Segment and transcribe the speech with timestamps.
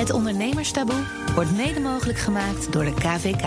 [0.00, 1.04] Het Ondernemerstaboe
[1.34, 3.42] wordt mede mogelijk gemaakt door de KVK.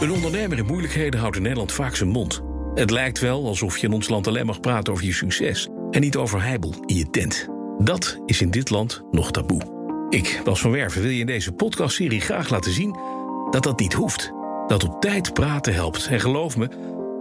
[0.00, 2.42] Een ondernemer in moeilijkheden houdt in Nederland vaak zijn mond.
[2.74, 6.00] Het lijkt wel alsof je in ons land alleen mag praten over je succes en
[6.00, 7.48] niet over heibel in je tent.
[7.78, 9.60] Dat is in dit land nog taboe.
[10.08, 12.98] Ik, Bas van Werven, wil je in deze podcastserie graag laten zien
[13.50, 14.32] dat dat niet hoeft.
[14.66, 16.06] Dat op tijd praten helpt.
[16.06, 16.68] En geloof me,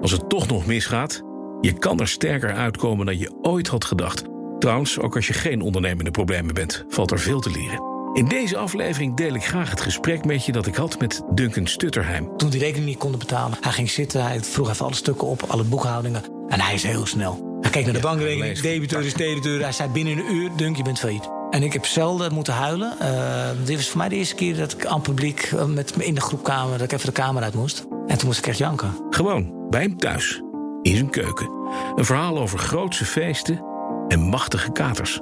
[0.02, 1.22] als het toch nog misgaat,
[1.62, 4.24] je kan er sterker uitkomen dan je ooit had gedacht.
[4.60, 7.89] Trouwens, ook als je geen ondernemende problemen bent, valt er veel te leren.
[8.14, 11.68] In deze aflevering deel ik graag het gesprek met je dat ik had met Duncan
[11.68, 12.38] Stutterheim.
[12.38, 15.44] Toen die rekening niet konden betalen, hij ging zitten, hij vroeg even alle stukken op,
[15.48, 16.24] alle boekhoudingen.
[16.48, 17.58] En hij is heel snel.
[17.62, 19.62] Hij keek naar de bankrekening, debiteur is debiteur.
[19.62, 21.30] Hij zei binnen een uur, Dunk, je bent failliet.
[21.50, 23.00] En ik heb zelden moeten huilen.
[23.00, 25.98] Eh, dit was voor mij de eerste keer dat ik aan het publiek eh, met
[25.98, 27.86] me in de groepkamer, dat ik even de kamer uit moest.
[28.08, 28.94] En toen moest ik echt janken.
[29.10, 30.42] Gewoon bij hem thuis,
[30.82, 31.50] in zijn keuken.
[31.96, 33.64] Een verhaal over grootse feesten
[34.08, 35.20] en machtige katers.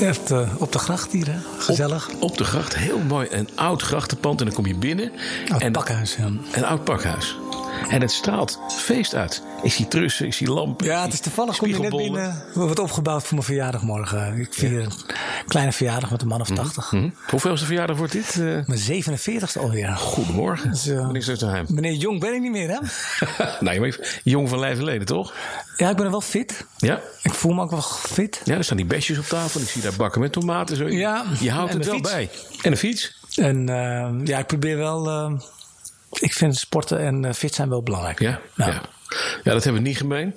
[0.00, 1.38] Echt eh, op de gracht hier, hè?
[1.58, 2.10] Gezellig.
[2.20, 4.40] Op de gracht, heel mooi, een oud grachtenpand.
[4.40, 5.12] En dan kom je binnen.
[5.48, 6.30] Oud en pakhuis, ja.
[6.52, 7.36] Een oud pakhuis.
[7.88, 9.42] En het straalt feest uit.
[9.62, 10.86] Ik zie trussen, ik zie lampen.
[10.86, 12.42] Ja, het is toevallig kom je net binnen.
[12.54, 14.38] Wordt opgebouwd voor mijn verjaardag morgen.
[14.40, 14.92] Ik vier een
[15.46, 16.90] kleine verjaardag met een man of tachtig.
[16.90, 17.08] Hm?
[17.30, 18.28] Hoeveelste verjaardag wordt dit?
[18.30, 19.88] Eh, Mijn 47ste alweer.
[19.96, 21.64] goedemorgen, Dus, eh, meneer.
[21.68, 22.78] Meneer Jong ben ik niet meer, hè?
[23.60, 25.32] nou, je bent jong van lijf en leden, toch?
[25.76, 26.66] Ja, ik ben er wel fit.
[26.76, 27.00] Ja.
[27.22, 28.40] Ik voel me ook wel fit.
[28.44, 29.60] Ja, er staan die besjes op tafel.
[29.60, 30.76] Ik zie daar bakken met tomaten.
[30.76, 30.88] Zo.
[30.88, 32.10] Ja, Je houdt het wel fiets.
[32.12, 32.30] bij.
[32.62, 33.20] En een fiets.
[33.34, 35.32] En eh, ja, ik probeer wel.
[36.20, 38.18] Ik vind sporten en eh, fit zijn wel belangrijk.
[38.20, 38.66] Ja, ja.
[38.66, 38.82] Ja.
[39.44, 39.52] Ja.
[39.52, 40.34] dat hebben we niet gemeen.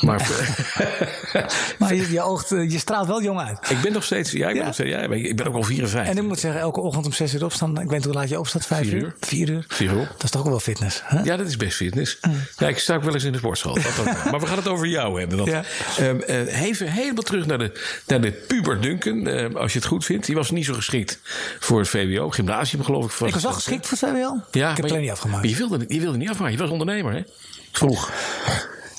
[0.00, 0.28] Maar
[1.78, 3.70] Maar je, je, oogt, eh, je straalt wel jong uit.
[3.70, 4.30] ik ben nog steeds...
[4.32, 4.64] Ja, ik ben, Ja.
[4.64, 6.10] nog steeds, ja, maar ik ben ook al 54.
[6.12, 7.80] En ik moet zeggen, elke ochtend om 6 uur opstaan.
[7.80, 9.02] Ik weet hoe laat je opstaat, 5 Vier uur?
[9.02, 9.14] uur.
[9.20, 9.64] 4 uur.
[9.68, 10.06] Vier uur op.
[10.08, 11.00] Dat is toch ook wel fitness.
[11.04, 11.20] Hè?
[11.22, 12.18] Ja, dat is best fitness.
[12.58, 13.74] Ja, ik sta ook wel eens in de sportschool.
[13.74, 14.14] Dat ook wel.
[14.30, 15.38] maar we gaan het over jou hebben.
[15.38, 15.62] Dat, Ja.
[15.98, 17.72] Ehm, eh, even helemaal terug naar de,
[18.06, 19.26] naar de puber Duncan.
[19.26, 20.26] eh, als je het goed vindt.
[20.26, 21.18] Die was niet zo geschikt
[21.58, 22.30] voor het VWO.
[22.30, 23.26] Gymnasium geloof ik.
[23.26, 24.16] Ik was wel geschikt voor het.
[24.50, 25.42] Ja, ik heb het je- niet afgemaakt.
[25.42, 26.52] maar Je wilde, je wilde niet afmaken.
[26.52, 27.22] Je was ondernemer, hè?
[27.72, 28.10] Vroeg.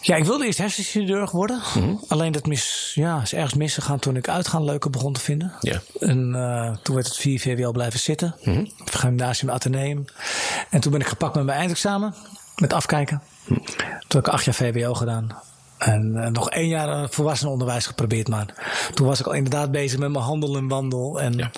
[0.02, 1.62] Ja, ik wilde eerst hersenchirurg worden.
[1.76, 1.96] Mhm.
[2.08, 5.54] Alleen dat mis, ja, is ergens misgegaan toen ik uitgaan leuker begon te vinden.
[5.60, 5.82] Ja.
[6.00, 8.36] En eh, toen werd het 4 VWL blijven zitten.
[8.44, 8.66] Mhm.
[8.86, 10.06] Gymnasium Atheneum.
[10.70, 12.16] En toen ben ik gepakt met mijn eindexamen.
[12.56, 13.22] Met afkijken.
[13.46, 13.60] Mhm.
[13.64, 15.28] Toen heb ik acht jaar VWO gedaan.
[15.86, 18.28] En eh, nog één jaar eh, volwassenenonderwijs geprobeerd.
[18.28, 18.46] Maar
[18.94, 21.22] toen was ik al inderdaad bezig met mijn handel en wandel.
[21.22, 21.52] En Ja.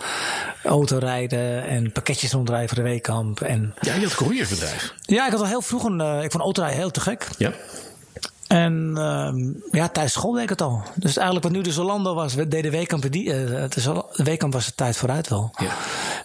[0.63, 1.67] autorijden.
[1.67, 3.41] En pakketjes rondrijden voor de weekamp.
[3.41, 4.93] En Ja, je had een couriersbedrijf.
[5.01, 6.01] ja, ik had al heel vroeg een...
[6.01, 7.27] eh, ik vond autorijden heel te gek.
[7.37, 7.51] Ja.
[8.47, 9.37] En ehm,
[9.77, 10.83] ja, tijdens school deed ik het al.
[10.95, 13.25] Dus eigenlijk wat nu de Zolando was, we deden weekampen die.
[13.25, 15.51] de weekamp was de tijd vooruit wel.
[15.61, 15.67] Ja.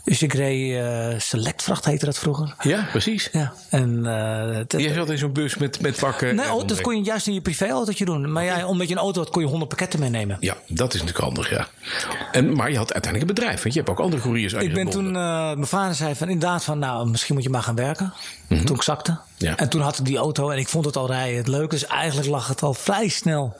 [0.04, 2.54] Dus ik reed eh Selectvracht heette dat vroeger.
[2.62, 3.28] Ja, precies.
[3.32, 3.52] Ja.
[3.70, 6.34] En eh, Je zat in zo'n bus met, met pakken.
[6.34, 8.32] nee, oh, dat kon je juist in je privéautootje doen.
[8.32, 10.36] Maar ja, omdat je een auto had, kon je 100 pakketten meenemen.
[10.40, 11.68] Ja, dat is natuurlijk handig, ja.
[12.32, 13.62] En, maar je had uiteindelijk een bedrijf.
[13.62, 15.22] Want je hebt ook andere couriers aan je Ik ben toen, eh,
[15.54, 18.12] mijn vader zei van inderdaad van, nou, misschien moet je maar gaan werken.
[18.48, 19.18] Toen ik zakte.
[19.40, 19.56] Ja.
[19.56, 21.70] En toen had ik die auto en ik vond het al rijden het leuk.
[21.70, 23.56] Dus eigenlijk lag het al vrij snel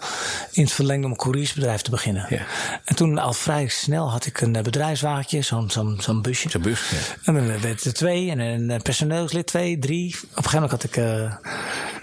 [0.53, 2.27] in het verlengde om een couriersbedrijf te beginnen.
[2.29, 2.43] Ja.
[2.85, 6.51] En toen al vrij snel had ik een eh, bedrijfswagentje, zo'n zo'n zo'n busje.
[6.51, 6.97] Zo'n bus, ja.
[7.25, 10.15] En dan het er twee en een eh, personeelslid twee, drie.
[10.15, 11.35] Op een gegeven moment had ik eh,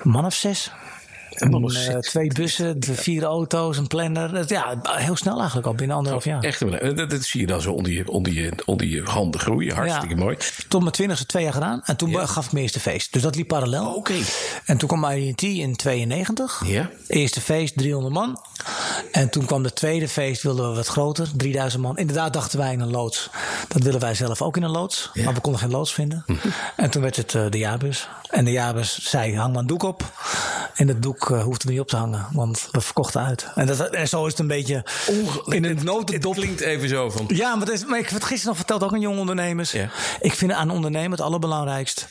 [0.04, 0.72] een man of zes.
[1.38, 4.44] En, eh, twee bussen, vier auto's, een planner.
[4.48, 6.44] Ja, heel snel eigenlijk al, binnen anderhalf jaar.
[6.44, 6.96] Echt een.
[6.96, 9.76] Dat, dat zie je dan zo onder je, onder je, onder je handen groeien.
[9.76, 10.22] Hartstikke Ja.
[10.22, 10.38] mooi.
[10.68, 11.82] Tot mijn twintigste twee jaar gedaan.
[11.86, 13.14] En toen gaf ik mijn eerste feest.
[13.14, 13.94] Dus dat liep parallel.
[13.94, 14.16] Oké.
[14.66, 16.64] En toen kwam INT in 92.
[16.66, 16.90] Ja.
[17.08, 18.40] Eerste feest, 300 man.
[19.12, 21.98] En toen kwam de tweede feest, wilden we wat groter, 3000 man.
[21.98, 23.30] Inderdaad dachten wij in een loods.
[23.68, 25.12] Dat willen wij zelf ook in een loods.
[25.14, 26.26] Maar we konden geen loods vinden.
[26.76, 28.08] En toen werd het eh, de jaarbus.
[28.30, 30.04] En de jaarbus zei, hang maar een doek op.
[30.76, 33.48] En dat doek eh, hoefde niet op te hangen, want we verkochten uit.
[33.56, 34.86] En, dat, en zo is het een beetje
[35.46, 36.34] in Het notendop.
[36.34, 37.26] klinkt even zo van...
[37.28, 39.72] Ja, maar, dat is, maar ik heb het gisteren nog verteld, ook aan jonge ondernemers.
[39.72, 39.90] Ja.
[40.22, 42.08] Ik vind aan ondernemen het allerbelangrijkst.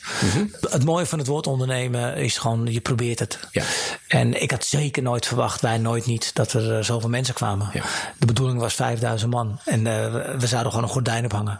[0.61, 3.39] Het mooie van het woord ondernemen is gewoon, je probeert het.
[3.51, 3.63] Ja.
[4.07, 7.69] En ik had zeker nooit verwacht, wij nooit niet, dat er eh, zoveel mensen kwamen.
[7.73, 7.83] Ja.
[8.17, 9.59] De bedoeling was 5000 man.
[9.65, 11.59] En eh, we zouden gewoon een gordijn ophangen.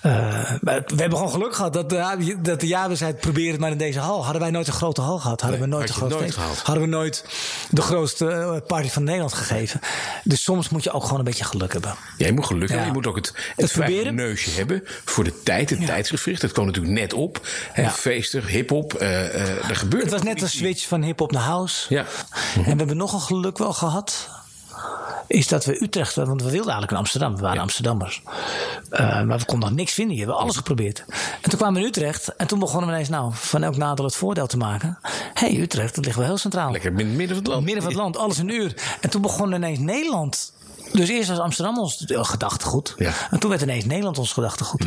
[0.00, 0.12] Eh,
[0.60, 3.78] we hebben gewoon geluk gehad dat de, dat de jaarbeurs zei, probeer het maar in
[3.78, 4.22] deze hal.
[4.22, 6.36] Hadden wij nooit een grote hal gehad, hadden Nee, we nooit had een nooit.
[6.62, 7.24] Hadden we nooit
[7.70, 9.80] de grootste party van Nederland gegeven.
[10.24, 11.94] Dus soms moet je ook gewoon een beetje geluk hebben.
[12.16, 12.78] Ja, je moet geluk hebben.
[12.78, 12.86] Ja.
[12.86, 16.40] Je moet ook het, het, Het neusje hebben voor de tijd, het tijdsgevricht.
[16.40, 17.46] Dat kwam natuurlijk net op.
[17.74, 17.90] Ja.
[17.90, 18.94] Feestig, hip-hop.
[18.94, 21.94] eh, er gebeurt Het was net een switch van hip-hop naar house.
[21.94, 22.04] Ja.
[22.56, 23.85] En we hebben nog een geluk wel gehad.
[25.26, 27.34] Is dat we Utrecht, want we wilden eigenlijk in Amsterdam.
[27.34, 27.62] We waren Ja.
[27.62, 28.22] Amsterdammers.
[28.90, 30.14] Eh, maar we konden nog niks vinden.
[30.14, 31.04] We hebben alles geprobeerd.
[31.42, 32.36] En toen kwamen we in Utrecht.
[32.36, 34.98] En toen begonnen we ineens nou, van elk nadeel het voordeel te maken.
[35.34, 36.70] Hé, hey, Utrecht, dat ligt wel heel centraal.
[36.70, 37.64] Lekker in het midden van het land.
[37.64, 38.74] Midden van het land, alles een uur.
[39.00, 40.52] En toen begon ineens Nederland
[40.92, 42.94] Dus eerst was Amsterdam ons gedachtegoed.
[42.96, 43.12] Ja.
[43.30, 44.86] En toen werd ineens Nederland ons gedachtegoed.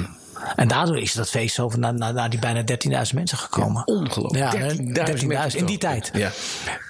[0.56, 3.88] En daardoor is dat feest zo naar, naar, naar die bijna 13.000 mensen gekomen.
[3.88, 4.54] Ongelooflijk.
[4.54, 6.10] Ja, 13.000 13.000 in die tijd.
[6.14, 6.32] Ja.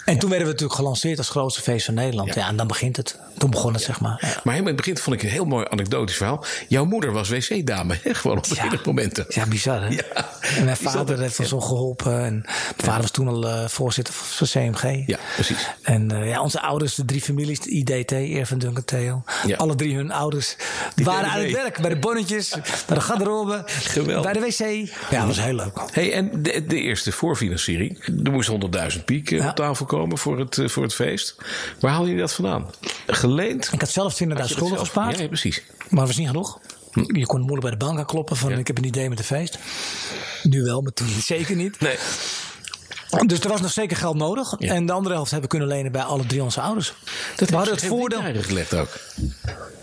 [0.06, 2.34] En toen werden we natuurlijk gelanceerd als grootste feest van Nederland.
[2.34, 3.20] Ja, en dan begint het.
[3.38, 4.18] Toen begon het, zeg maar.
[4.22, 6.44] Maar helemaal in het begin vond ik een heel mooi anekdotisch verhaal.
[6.68, 8.80] Jouw moeder was wc-dame, gewoon op de Ja.
[8.86, 9.26] momenten.
[9.28, 9.96] Ja, bizar hè?
[10.56, 12.24] En mijn vader heeft ons al geholpen.
[12.26, 15.04] En mijn vader was toen al eh, voorzitter van CMG.
[15.08, 15.68] Ja, precies.
[15.82, 19.24] En eh, ja, onze ouders, de drie families, de IDT, Erven, Duncan, Theo.
[19.58, 20.56] Alle drie hun ouders
[20.96, 21.82] Die waren aan het werk.
[21.82, 22.50] Bij de bonnetjes,
[22.86, 23.02] bij de
[23.66, 24.32] Geweldig.
[24.32, 24.90] bij de wc.
[25.10, 25.72] Ja, dat was heel leuk.
[25.92, 28.06] Hey, en de, de eerste voorfinanciering.
[28.24, 28.50] Er moest
[28.98, 29.50] 100.000 piek eh, Ja.
[29.50, 31.36] op tafel komen voor het, eh, voor het feest.
[31.80, 32.66] Waar haal je dat vandaan?
[33.08, 33.70] Geleend?
[33.74, 35.16] Ik had zelf 20.000 Had je dat schulden gespaard.
[35.16, 35.62] Ja, ja, precies.
[35.78, 36.60] Maar dat was niet genoeg.
[36.94, 38.58] Je kon moeilijk bij de bank aan kloppen van Ja.
[38.58, 39.58] ik heb een idee met een feest.
[40.44, 41.80] Nu wel, maar toen zeker niet.
[41.80, 41.96] Nee.
[43.26, 44.56] Dus er was nog zeker geld nodig.
[44.58, 44.74] Ja.
[44.74, 46.94] En de andere helft hebben we kunnen lenen bij alle drie onze ouders.
[47.36, 48.22] we hadden het voordeel.
[48.22, 49.00] gelegd ook.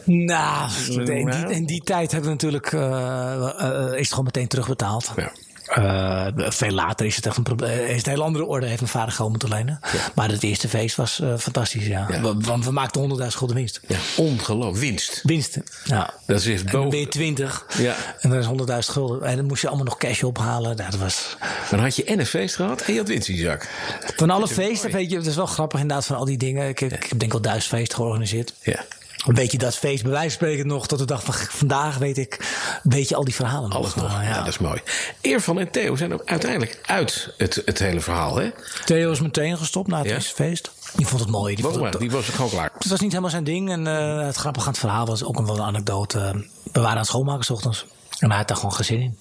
[0.04, 4.48] Nou, in die, in die tijd hebben we natuurlijk, eh, eh, is het gewoon meteen
[4.48, 5.12] terugbetaald.
[5.16, 5.32] Ja.
[5.76, 8.66] Eh, veel later is het echt een, proble- is het een hele andere orde.
[8.66, 9.80] Heeft mijn vader geld moeten lenen.
[10.14, 11.86] Maar het eerste feest was eh, fantastisch.
[11.86, 12.06] Ja.
[12.10, 12.20] Ja.
[12.20, 13.80] Want want we maakten 100.000 gulden winst.
[13.88, 14.76] Ja, ongelooflijk.
[14.78, 15.20] Winst.
[15.22, 15.58] Winst.
[15.84, 16.14] Ja.
[16.26, 16.98] Dat is echt En dan ben boven.
[16.98, 17.66] je 20.
[17.78, 17.94] Ja.
[18.20, 19.22] En dan is 100.000 gulden.
[19.28, 20.76] En dan moest je allemaal nog cash ophalen.
[20.76, 21.36] Dat was
[21.70, 23.68] Dan had je en een feest gehad en je had winst in je zak.
[24.16, 26.68] van alle feesten, weet je, het is wel grappig inderdaad van al die dingen.
[26.68, 28.54] Ik, ik heb denk ik al duizend feesten georganiseerd.
[28.62, 28.84] Ja.
[29.24, 32.18] Weet je dat feest bij wijze van spreken nog tot de dag van vandaag weet
[32.18, 34.10] ik, weet je al die verhalen Alles nog.
[34.12, 34.22] nog.
[34.22, 34.38] Ja.
[34.38, 34.80] dat is mooi.
[35.20, 38.36] Eervan en Theo zijn ook uiteindelijk uit het, het hele verhaal.
[38.36, 38.50] Hè?
[38.84, 40.14] Theo is meteen gestopt na het Ja?
[40.14, 40.70] eerste feest.
[40.96, 41.54] Die vond het mooi.
[41.54, 42.70] Die vond het, Die was gewoon klaar.
[42.78, 43.70] het was niet helemaal zijn ding.
[43.70, 46.18] En eh, het grappige aan het verhaal was ook een wel een anekdote.
[46.18, 47.84] We waren aan het schoonmaken 's ochtends.
[48.18, 49.18] En hij had daar gewoon geen zin in.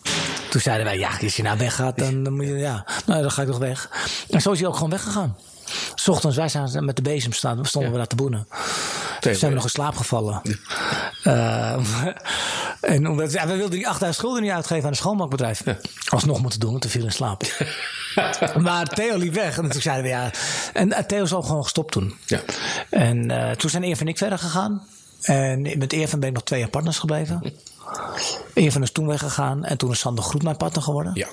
[0.49, 3.31] Toen zeiden wij, ja, als je nou weggaat, dan, dan moet je, ja, nou, dan
[3.31, 3.89] ga ik toch weg.
[4.29, 5.37] En zo is hij ook gewoon weggegaan.
[5.95, 8.47] 's ochtends, wij zijn met de bezem staan, stonden we daar te boenen.
[9.31, 10.41] Toen zijn we nog in slaap gevallen.
[11.23, 12.05] Eh,
[12.81, 15.63] en omdat, ja, we wilden die 8000 schulden niet uitgeven aan een schoonmaakbedrijf.
[16.09, 17.43] Alsnog moeten doen, want we vielen in slaap.
[18.65, 19.57] maar Theo liep weg.
[19.57, 20.31] En toen zeiden we ja.
[20.73, 22.17] En eh, Theo is ook gewoon gestopt toen.
[22.25, 22.41] Ja.
[22.89, 24.87] En eh, toen zijn Eer en ik verder gegaan.
[25.21, 27.41] En met Eer ben ik nog twee jaar partners gebleven.
[28.53, 29.65] Eer is toen weggegaan.
[29.65, 31.11] En toen is Sander Groet mijn partner geworden.
[31.13, 31.27] Ja.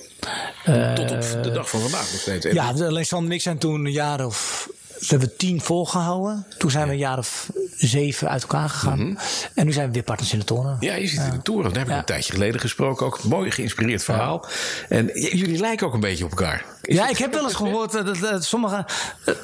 [0.95, 2.47] Tot op de dag van vandaag nog steeds.
[2.47, 4.69] Ja, alleen Sander en ik zijn toen een jaar of...
[5.03, 6.47] We hebben tien volgehouden.
[6.59, 9.19] Toen zijn we een jaar of zeven uit elkaar gegaan.
[9.55, 10.77] En nu zijn we weer partners in de toren.
[10.81, 11.65] Ja, je zit in de toren.
[11.65, 11.99] Daar heb ik Ja.
[11.99, 13.07] een tijdje geleden gesproken.
[13.07, 14.47] Ook mooi geïnspireerd verhaal.
[14.89, 16.65] En jullie lijken ook een beetje op elkaar.
[16.83, 18.85] Is ja, ik heb wel eens gehoord dat, dat, dat sommigen,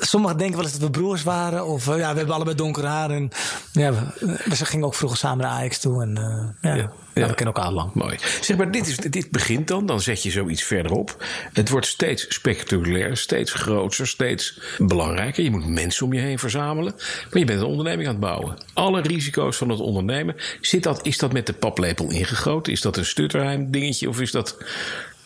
[0.01, 1.67] sommigen denken wel eens dat we broers waren.
[1.67, 3.11] Of eh, ja, we hebben allebei donker haar.
[3.11, 3.31] En,
[3.73, 3.99] ja, we,
[4.45, 6.03] we gingen ook vroeger samen naar Ajax toe.
[6.03, 6.17] En
[6.61, 7.25] eh, ja, Ja.
[7.25, 7.31] Ja.
[7.31, 7.95] we kennen elkaar al lang.
[7.95, 8.17] Mooi.
[8.41, 9.87] Zeg maar, dit, is, dit begint dan.
[9.87, 11.25] Dan zet je zoiets verderop.
[11.53, 15.45] Het wordt steeds spectaculair, steeds groter, steeds belangrijker.
[15.45, 16.95] Je moet mensen om je heen verzamelen.
[17.31, 18.57] Maar je bent een onderneming aan het bouwen.
[18.73, 20.37] Alle risico's van het ondernemen.
[20.61, 22.73] Zit dat, is dat met de paplepel ingegoten?
[22.73, 24.09] Is dat een stutterheim dingetje?
[24.09, 24.57] Of is dat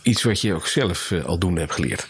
[0.02, 2.08] iets wat je ook zelf eh, al doen hebt geleerd?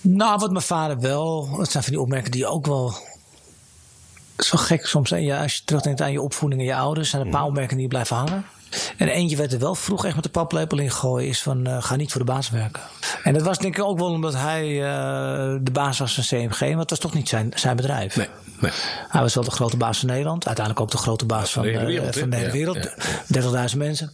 [0.00, 1.56] Nou, wat mijn vader wel.
[1.56, 2.94] Dat zijn van die opmerkingen die ook wel.
[4.44, 5.08] Zo gek soms.
[5.08, 7.78] Ja, als je terugdenkt aan je opvoeding en je ouders, zijn er een paar opmerkingen
[7.78, 8.44] die blijven hangen.
[8.96, 11.26] En eentje werd er wel vroeg echt met de paplepel in gegooid.
[11.26, 12.82] Is van eh, ga niet voor de baas werken.
[13.22, 16.58] En dat was denk ik ook wel omdat hij eh, de baas was van CMG.
[16.58, 18.16] Want dat was toch niet zijn, zijn bedrijf.
[18.16, 18.28] Nee,
[18.60, 18.70] nee.
[19.08, 20.46] Hij was wel de grote baas van Nederland.
[20.46, 22.20] Uiteindelijk ook de grote baas van, de hele eh, wereld, hè?
[22.20, 22.52] van de hele Ja,
[23.32, 23.70] wereld.
[23.72, 24.12] 30.000 mensen.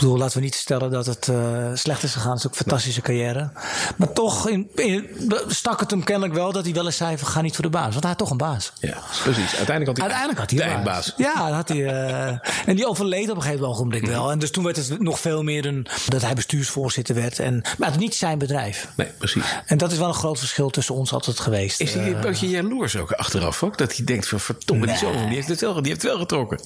[0.00, 2.30] Bedoel, laten we niet stellen dat het eh, slecht is gegaan.
[2.30, 3.50] Het is ook een fantastische carrière.
[3.96, 5.06] Maar toch in, in-
[5.46, 7.70] stak het hem kennelijk wel dat hij wel eens zei: van, ga niet voor de
[7.70, 7.88] baas.
[7.88, 8.72] Want hij had toch een baas.
[8.80, 9.56] Ja, precies.
[9.56, 11.14] Uiteindelijk had hij, Uiteindelijk had hij een eindbaas.
[11.16, 11.86] Ja, had hij.
[11.86, 12.28] eh,
[12.66, 14.30] en die overleed op een gegeven ogenblik wel.
[14.30, 17.38] En dus toen werd het nog veel meer een, dat hij bestuursvoorzitter werd.
[17.38, 18.88] En, maar het niet zijn bedrijf.
[18.96, 19.44] Nee, precies.
[19.66, 21.80] En dat is wel een groot verschil tussen ons altijd geweest.
[21.80, 23.78] Is hij Eh, een beetje jaloers ook achteraf ook?
[23.78, 26.20] Dat hij denkt van verdomme, die zoon, die heeft het wel, die heeft het wel
[26.20, 26.60] getrokken.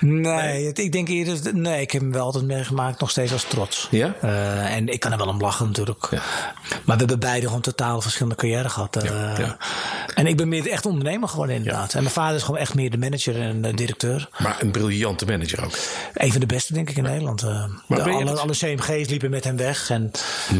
[0.00, 1.54] Nee, het- ik denk eerder.
[1.54, 3.88] Nee, ik heb hem wel altijd meegemaakt, nog steeds als trots.
[3.90, 4.14] Ja?
[4.20, 6.06] Eh, en ik kan er wel om lachen natuurlijk.
[6.10, 6.18] Ja.
[6.84, 8.96] Maar we hebben beide gewoon totaal verschillende carrière gehad.
[8.96, 9.04] eh.
[9.04, 9.56] Ja, ja.
[10.16, 11.94] En ik ben meer echt ondernemer geworden inderdaad.
[11.94, 14.28] En mijn vader is gewoon echt meer de manager en de directeur.
[14.38, 15.78] Maar een briljante manager ook.
[16.14, 17.42] Een van de beste denk ik in Nederland.
[17.42, 17.64] eh.
[17.86, 19.90] Maar De- alle, dat- alle CMG's liepen met hem weg.
[19.90, 20.10] En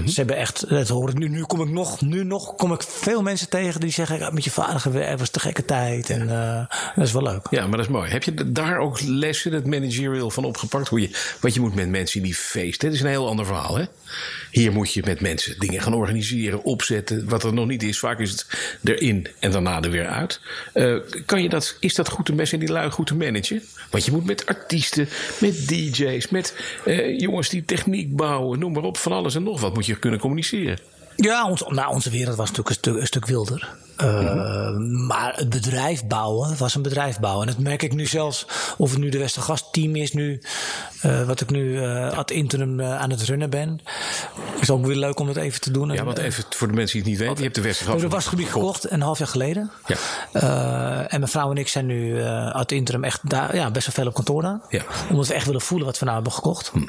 [0.07, 2.83] ze hebben echt, dat hoor ik nu, nu kom ik nog, nu nog kom ik
[2.83, 6.11] veel mensen tegen die zeggen, met je vader gewerkt, was te gekke tijd.
[6.11, 7.47] En eh, dat is wel leuk.
[7.51, 8.11] Ja, maar dat is mooi.
[8.11, 10.89] Heb je daar ook lessen, het managerial van opgepakt?
[10.89, 11.11] Hoe je,
[11.41, 12.87] wat je moet met mensen die feesten.
[12.89, 13.85] Het is een heel ander verhaal, hè?
[14.51, 17.29] Hier moet je met mensen dingen gaan organiseren, opzetten.
[17.29, 18.47] Wat er nog niet is, vaak is het
[18.85, 20.41] erin en daarna er weer uit.
[20.73, 23.63] Eh, kan je dat, is dat goed te mensen die lui goed te managen?
[23.91, 25.09] Want je moet met artiesten,
[25.41, 29.61] met DJ's, met eh, jongens die techniek bouwen, noem maar op, van alles en nog
[29.61, 30.79] wat moet je kunnen communiceren.
[31.17, 33.77] Ja, ons, nou, onze wereld was natuurlijk een stuk, een stuk wilder.
[34.03, 37.47] Uh, Maar het bedrijf bouwen was een bedrijf bouwen.
[37.47, 38.47] En dat merk ik nu zelfs,
[38.77, 40.43] of het nu de Westergast-team is nu,
[41.05, 43.81] uh, wat ik nu uh, ad interim aan het runnen ben.
[44.61, 45.91] Is ook weer leuk om het even te doen.
[45.91, 48.03] Ja, want even voor de mensen die het niet weten, je hebt de Westergast.
[48.03, 49.71] Het wasgebied gekocht een half jaar geleden.
[49.87, 49.97] Ja.
[51.09, 54.07] en mijn vrouw en ik zijn nu ad interim echt daar, ja, best wel veel
[54.07, 54.61] op kantoor daar.
[54.69, 54.83] Ja.
[55.11, 56.73] Omdat we echt willen voelen wat we nou hebben gekocht.
[56.73, 56.85] Hm.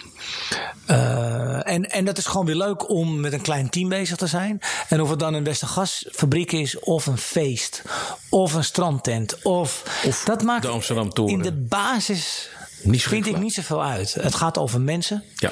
[1.61, 4.59] en, en dat is gewoon weer leuk om met een klein team bezig te zijn.
[4.89, 7.81] En of het dan een Westergasfabriek is of een feest
[8.29, 11.33] of een strandtent of, of dat maakt de Amsterdam Toren.
[11.33, 12.49] in de basis
[12.81, 14.13] niet vind ik niet zoveel uit.
[14.13, 15.23] Het gaat over mensen.
[15.35, 15.51] Ja.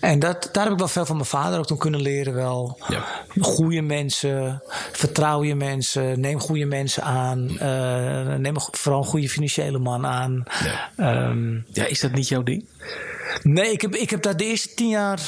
[0.00, 2.34] En dat, daar heb ik wel veel van mijn vader ook toen kunnen leren.
[2.34, 2.80] Wel.
[2.88, 3.04] Ja.
[3.40, 4.62] Goede mensen,
[4.92, 7.50] vertrouw je mensen, neem goede mensen aan.
[7.50, 10.44] Uh, neem vooral een goede financiële man aan.
[10.96, 11.28] Ja.
[11.28, 12.64] Um, ja, is dat niet jouw ding?
[13.42, 15.20] Nee, ik heb, ik heb daar de eerste tien jaar,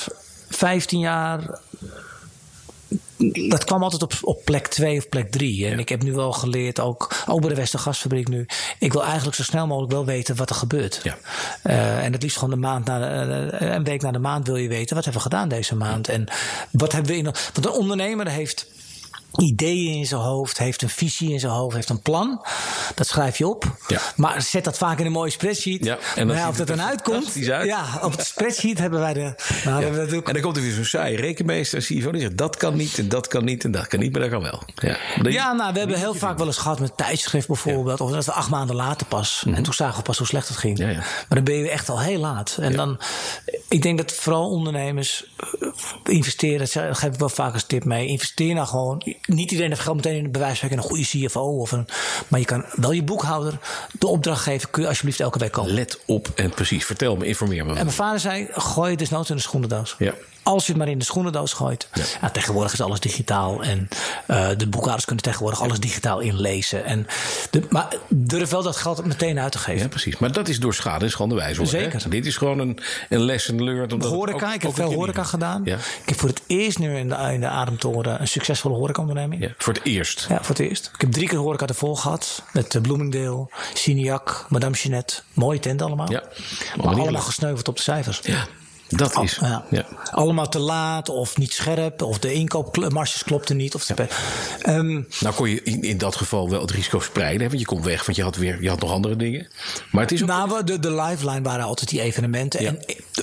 [0.48, 1.60] vijftien jaar
[3.48, 5.66] dat kwam altijd op, op plek 2 of plek 3.
[5.66, 8.46] En ik heb nu wel geleerd, ook, ook bij de Westergasfabriek nu.
[8.78, 11.00] Ik wil eigenlijk zo snel mogelijk wel weten wat er gebeurt.
[11.02, 11.16] Ja.
[11.64, 14.46] Uh, en het liefst gewoon een maand na de, uh, een week na de maand
[14.46, 16.08] wil je weten wat hebben we gedaan deze maand.
[16.08, 16.28] En
[16.70, 17.24] wat hebben we in.
[17.24, 18.66] Want een ondernemer heeft
[19.36, 22.46] ideeën in zijn hoofd, heeft een visie in zijn hoofd, heeft een plan.
[22.94, 23.64] Dat schrijf je op.
[23.88, 24.00] Ja.
[24.16, 25.84] Maar zet dat vaak in een mooie spreadsheet.
[25.84, 27.34] Ja, en dan of dat dan uitkomt.
[27.34, 29.34] Ja, op het spreadsheet hebben wij de.
[29.64, 29.90] Nou, ja.
[29.90, 32.98] we En dan komt er weer zo'n saai rekenmeester, CFO, die zegt dat kan niet
[32.98, 34.62] en dat kan niet en dat kan niet, maar dat kan wel.
[34.74, 38.00] Ja, ja nou, we hebben heel vaak wel eens gehad met tijdschrift bijvoorbeeld.
[38.00, 39.42] Of dat is acht maanden later pas.
[39.44, 39.58] Mm -hmm.
[39.58, 40.78] En toen zagen we pas hoe slecht het ging.
[40.78, 42.56] Maar dan ben je echt al heel laat.
[42.60, 43.00] En dan,
[43.68, 45.24] ik denk dat vooral ondernemers
[45.60, 45.68] eh,
[46.04, 48.06] investeren, dat geef ik wel vaak als tip mee.
[48.06, 51.40] Investeer nou gewoon niet iedereen heeft geld meteen in de bewijswerk een goede CFO.
[51.40, 51.86] Of een,
[52.28, 53.58] maar je kan wel je boekhouder
[53.98, 54.70] de opdracht geven.
[54.70, 55.74] Kun je alsjeblieft elke week komen.
[55.74, 56.84] Let op en precies.
[56.84, 57.70] Vertel me, informeer me.
[57.70, 59.94] En mijn vader zei: gooi het desnoods in de schoenendoos.
[59.98, 60.14] Ja.
[60.42, 61.88] Als je het maar in de schoenendoos gooit.
[62.20, 62.30] Ja.
[62.30, 63.62] tegenwoordig is alles digitaal.
[63.62, 63.88] En
[64.28, 66.84] uh, de boekhouders kunnen tegenwoordig alles digitaal inlezen.
[66.84, 67.06] En
[67.50, 69.82] de, maar durf wel dat geld meteen uit te geven.
[69.82, 70.18] Ja, precies.
[70.18, 71.58] Maar dat is door schade en schande wijs.
[71.58, 72.02] Zeker.
[72.02, 72.08] Hè?
[72.08, 72.78] Dit is gewoon een,
[73.08, 73.92] een lesson learned.
[73.92, 75.62] Omdat horeca, ook, ik heb veel horeca gedaan.
[75.64, 75.76] Ja.
[75.76, 79.42] Ik heb voor het eerst nu in de, in de Ademtoren een succesvolle horecaonderneming.
[79.42, 80.26] Ja, voor het eerst?
[80.28, 80.90] Ja, voor het eerst.
[80.94, 82.42] Ik heb drie keer horeca ervoor gehad.
[82.52, 85.22] Met uh, Bloomingdale, Signac, Madame Jeanette.
[85.32, 86.10] Mooie tent allemaal.
[86.10, 86.22] Ja.
[86.76, 88.20] Maar allemaal gesneuveld op de cijfers.
[88.22, 88.46] Ja.
[88.96, 89.38] Dat is.
[89.40, 89.64] Ja.
[89.70, 89.86] ja.
[90.10, 93.74] Allemaal te laat of niet scherp of de inkoopmarges klopten niet.
[93.74, 94.06] Of ja.
[94.76, 97.82] um, nou kon je in, in, dat geval wel het risico spreiden, want je kon
[97.82, 99.46] weg, want je had weer je had nog andere dingen.
[99.90, 100.28] Maar het is ook...
[100.28, 102.66] Nou, de, de lifeline waren altijd die evenementen.
[102.66, 102.78] En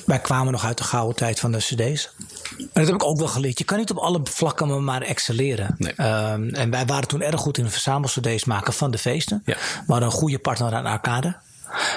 [0.06, 2.10] wij kwamen nog uit de gouden tijd van de CD's.
[2.58, 3.58] En dat heb ik ook wel geleerd.
[3.58, 5.76] Je kan niet op alle vlakken maar excelleren.
[5.78, 5.94] Nee.
[6.32, 9.42] Um, en wij waren toen erg goed in verzamel-CD's maken van de feesten.
[9.46, 9.56] We
[9.88, 11.36] hadden een goede partner aan Arcade.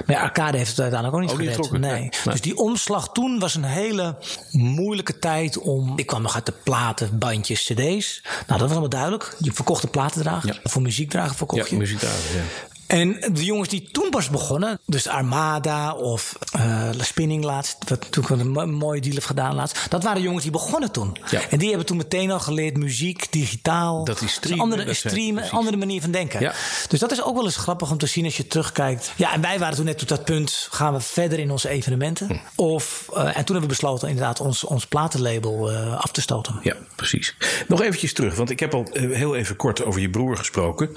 [0.06, 1.80] Maar Arcade heeft het uiteindelijk ook niet gered.
[1.80, 2.08] nee.
[2.24, 4.16] Dus die omslag toen was een hele
[4.50, 5.92] moeilijke tijd om...
[5.98, 8.22] Ik kwam nog uit de platen, bandjes, cd's.
[8.24, 9.36] Nou, dat was allemaal duidelijk.
[9.38, 10.54] Je verkocht de platendrager.
[10.62, 10.70] Ja.
[10.70, 11.76] Voor muziekdrager verkocht ja, je.
[11.76, 12.42] muziekdrager, ja.
[12.90, 18.40] En de jongens die toen pas begonnen, dus Armada of uh, Spinning laatst, wat toen
[18.40, 21.16] een mooie deal heeft gedaan laatst, dat waren jongens die begonnen toen.
[21.30, 21.40] Ja.
[21.50, 24.04] En die hebben toen meteen al geleerd muziek, digitaal.
[24.04, 24.62] Dat is streamen.
[24.62, 26.40] Andere, streamen, andere manier van denken.
[26.40, 26.54] Ja.
[26.88, 29.12] Dus dat is ook wel eens grappig om te zien als je terugkijkt.
[29.16, 32.26] Ja, en wij waren toen net op dat punt, gaan we verder in onze evenementen?
[32.26, 32.36] Hm.
[32.54, 36.60] Of, uh, en toen hebben we besloten inderdaad ons, ons platenlabel uh, af te stoten.
[36.62, 37.36] Ja, precies.
[37.68, 40.96] Nog eventjes terug, want ik heb al heel even kort over je broer gesproken.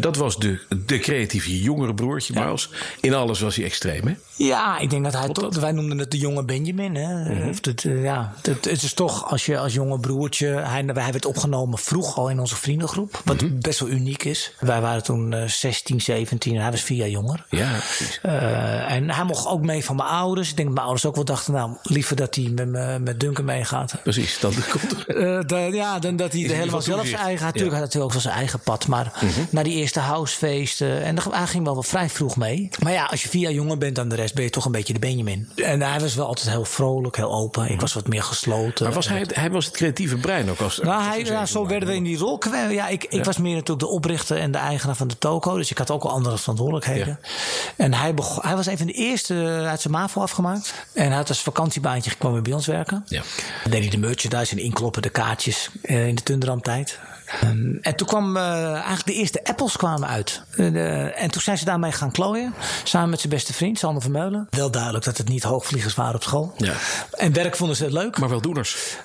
[0.00, 0.98] dat was de, de
[1.32, 2.44] relatief jongere broertje, ja.
[2.44, 2.70] Miles.
[3.00, 4.14] In alles was hij extreem, hè?
[4.36, 6.94] Ja, ik denk dat hij toch, wij noemden het de jonge Benjamin.
[6.94, 7.34] Hè?
[7.34, 11.12] Mm het, uh, ja, het, het, is toch als je als jonge broertje, hij, hij
[11.12, 13.60] werd opgenomen vroeg al in onze vriendengroep, wat mm -hmm.
[13.60, 14.54] best wel uniek is.
[14.60, 17.46] Wij waren toen uh, 16, 17 en hij was vier jaar jonger.
[17.48, 18.20] Ja, precies.
[18.22, 20.50] Uh, en hij mocht ook mee van mijn ouders.
[20.50, 23.44] Ik denk dat mijn ouders ook wel dachten, nou, liever dat hij met, met Duncan
[23.44, 23.94] meegaat.
[24.02, 25.74] Precies, dan komt er.
[25.74, 27.80] ja, dan dat hij helemaal zelf zijn eigen, natuurlijk ja.
[27.80, 29.46] had hij ook wel zijn eigen pad, maar mm -hmm.
[29.50, 32.68] naar die eerste housefeesten en hij ging wel, wel vrij vroeg mee.
[32.82, 34.72] Maar ja, als je vier jaar jonger bent dan de rest, ben je toch een
[34.72, 35.48] beetje de Benjamin.
[35.56, 37.70] En hij was wel altijd heel vrolijk, heel open.
[37.70, 38.84] Ik was wat meer gesloten.
[38.84, 40.78] Maar was hij, hij was het creatieve brein ook als.
[40.78, 43.80] Nou, hij, ja, zo werden we in die rol Ja, ik, ik was meer natuurlijk
[43.80, 45.56] de oprichter en de eigenaar van de toko.
[45.56, 47.18] Dus ik had ook al andere verantwoordelijkheden.
[47.22, 47.28] Ja.
[47.76, 49.34] En hij, begon, hij was een van de eerste
[49.68, 50.74] uit zijn MAVO afgemaakt.
[50.92, 53.04] En hij had als vakantiebaantje gekomen bij ons werken.
[53.06, 53.22] Ja.
[53.62, 56.98] Dan deed hij de merchandise en inkloppen, de kaartjes uh, in de Tundram-tijd.
[57.44, 60.42] Um, en toen kwam uh, eigenlijk de eerste Apples kwamen uit.
[60.56, 62.54] Uh, en toen zijn ze daarmee gaan klooien.
[62.84, 64.46] Samen met zijn beste vriend, Sander Vermeulen.
[64.50, 66.54] Wel duidelijk dat het niet hoogvliegers waren op school.
[66.56, 66.74] Ja.
[67.10, 68.18] En werk vonden ze het leuk.
[68.18, 68.96] Maar wel doeners.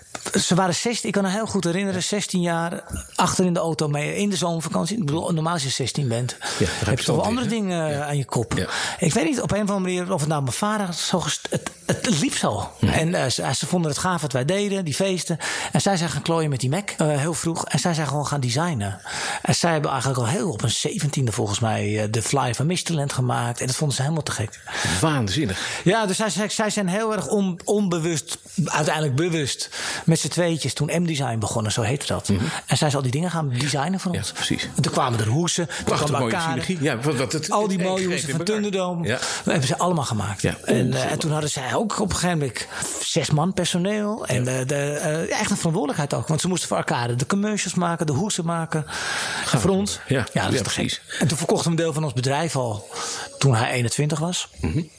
[0.42, 2.84] Ze waren 16, ik kan me heel goed herinneren, 16 jaar
[3.16, 4.98] achter in de auto mee in de zomervakantie.
[4.98, 8.06] Ik bedoel, normaal als je 16 bent, ja, heb je toch wel andere dingen ja.
[8.06, 8.68] aan je kop.
[9.00, 11.72] Ik weet niet op een of andere manier of het nou mijn vader zo het
[11.88, 12.72] het liep zo.
[12.80, 15.38] En uh, ze, ze, vonden het gaaf wat wij deden, die feesten.
[15.72, 17.66] En zij zijn gaan klooien met die Mac heel vroeg.
[17.66, 19.00] En zij zijn gewoon gaan designen.
[19.42, 22.66] En zij hebben eigenlijk al heel op een zeventiende volgens mij uh, de Fly van
[22.66, 23.60] Misterland gemaakt.
[23.60, 24.60] En dat vonden ze helemaal te gek.
[25.02, 25.82] Waanzinnig.
[25.84, 29.70] Ja, dus zij, zij zijn heel erg on, onbewust, uiteindelijk bewust,
[30.06, 32.30] met z'n tweetjes toen M-design begonnen, zo heette dat.
[32.30, 32.48] Mm -hmm.
[32.66, 34.28] En zij ze al die dingen gaan designen voor ons.
[34.28, 34.70] Ja, precies.
[34.76, 36.78] En toen kwamen er hoesen, Prachtig kwam mooie synergie.
[36.82, 38.46] Ja, wat, wat het, Al die mooie hoesen van.
[38.46, 39.08] Thunderdome.
[39.08, 39.18] Ja.
[39.18, 40.42] Dat hebben ze allemaal gemaakt.
[40.42, 42.68] Ja, en, uh, en toen hadden zij ook op een gegeven moment
[43.02, 44.26] zes man personeel.
[44.26, 44.58] En ja.
[44.58, 46.28] de, de, uh, echt een verantwoordelijkheid ook.
[46.28, 48.86] Want ze moesten voor elkaar de commercials maken, de hoesen maken.
[49.46, 49.62] Gaaf.
[49.62, 50.00] voor ons.
[50.08, 51.02] Ja, ja, dat is toch precies.
[51.06, 51.22] gek.
[51.22, 52.90] En toen verkochten we een deel van ons bedrijf al
[53.38, 54.50] toen hij 21 was.
[54.62, 54.90] Mm -hmm.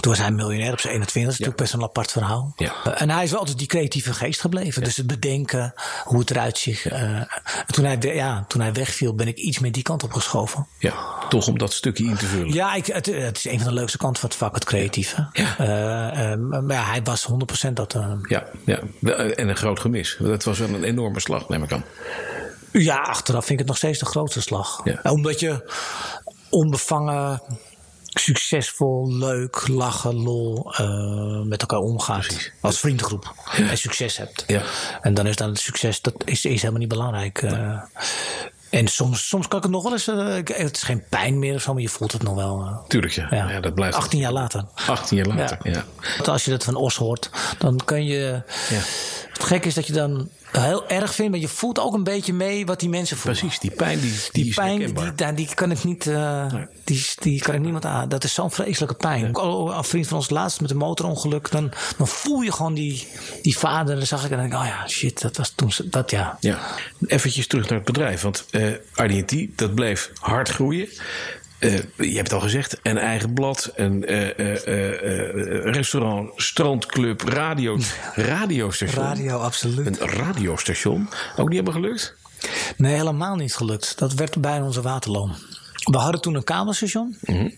[0.00, 1.22] Toen was hij miljonair op zijn 21.
[1.22, 2.52] Dat is natuurlijk best een apart verhaal.
[2.56, 2.72] Ja.
[2.86, 4.82] Uh, en hij is wel altijd die creatieve geest gebleven.
[4.82, 6.84] Dus het bedenken, hoe het eruit ziet.
[6.92, 7.20] Uh,
[7.66, 10.66] toen, hij, ja, toen hij wegviel, ben ik iets meer die kant op geschoven.
[10.78, 10.94] Ja,
[11.28, 12.52] toch om dat stukje in te vullen.
[12.52, 15.28] Ja, ik, het, het, is een van de leukste kanten van het vak, het creatieve.
[15.32, 15.56] Ja.
[15.60, 17.28] Uh, maar ja, hij was
[17.68, 17.96] 100% dat.
[18.28, 18.80] Ja, ja,
[19.12, 20.16] en een groot gemis.
[20.20, 21.84] Dat was wel een enorme slag, neem ik aan.
[22.82, 24.80] Ja, achteraf vind ik het nog steeds de grootste slag.
[24.84, 25.00] Ja.
[25.02, 25.72] Omdat je
[26.48, 27.42] onbevangen
[28.04, 32.26] succesvol, leuk, lachen, lol, uh, met elkaar omgaat.
[32.26, 32.52] Precies.
[32.60, 33.34] Als vriendengroep.
[33.56, 33.68] Ja.
[33.68, 34.44] En succes hebt.
[34.46, 34.62] Ja.
[35.00, 37.42] En dan is dan het succes, dat is, is helemaal niet belangrijk.
[37.42, 37.78] Uh, nee.
[38.70, 40.08] En soms, soms kan ik het nog wel eens.
[40.08, 42.84] Uh, het is geen pijn meer of zo, maar je voelt het nog wel.
[42.88, 43.26] Tuurlijk, ja.
[43.30, 43.50] ja.
[43.50, 44.64] ja dat blijft 18 jaar later.
[44.86, 45.70] 18 jaar later, ja.
[45.72, 45.84] ja.
[46.16, 48.42] Want als je dat van Os hoort, dan kan je.
[49.32, 50.28] Het gekke is dat je dan
[50.62, 53.40] heel erg vindt, maar je voelt ook een beetje mee wat die mensen voelen.
[53.40, 56.66] Precies, die pijn die, die, die pijn, die, die, die, kan ik niet, uh, nee.
[56.84, 58.08] die, die kan ik niemand aan.
[58.08, 59.20] Dat is zo'n vreselijke pijn.
[59.20, 59.30] Ja.
[59.32, 63.06] Ook een vriend van ons laatst met een motorongeluk, dan, dan voel je gewoon die,
[63.42, 63.96] die vader.
[63.96, 66.36] Dan zag ik en dan denk ik, oh ja, shit, dat was toen, dat ja.
[66.40, 66.58] Ja,
[67.06, 70.88] eventjes terug naar het bedrijf, want uh, RD&T, dat bleef hard groeien.
[71.64, 77.78] Uh, je hebt het al gezegd, een eigen blad, een uh, uh, restaurant, strandclub, radio,
[78.14, 79.04] radiostation.
[79.04, 79.86] Radio, absoluut.
[80.00, 81.08] Een radiostation.
[81.36, 82.14] Ook niet helemaal gelukt?
[82.76, 83.98] Nee, helemaal niet gelukt.
[83.98, 85.34] Dat werd bij onze waterloon.
[85.84, 87.16] We hadden toen een kabelstation.
[87.20, 87.54] Mm -hmm.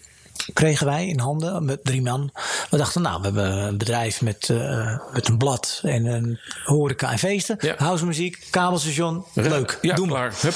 [0.53, 2.31] Kregen wij in handen met drie man.
[2.71, 7.13] We dachten, nou, we hebben een bedrijf met, uh, met een blad en een horeca
[7.13, 7.57] en feesten.
[7.61, 7.75] Ja.
[7.79, 9.25] Housemuziek, kabelstation.
[9.33, 10.35] Leuk, ja, doen maar.
[10.41, 10.55] Hup.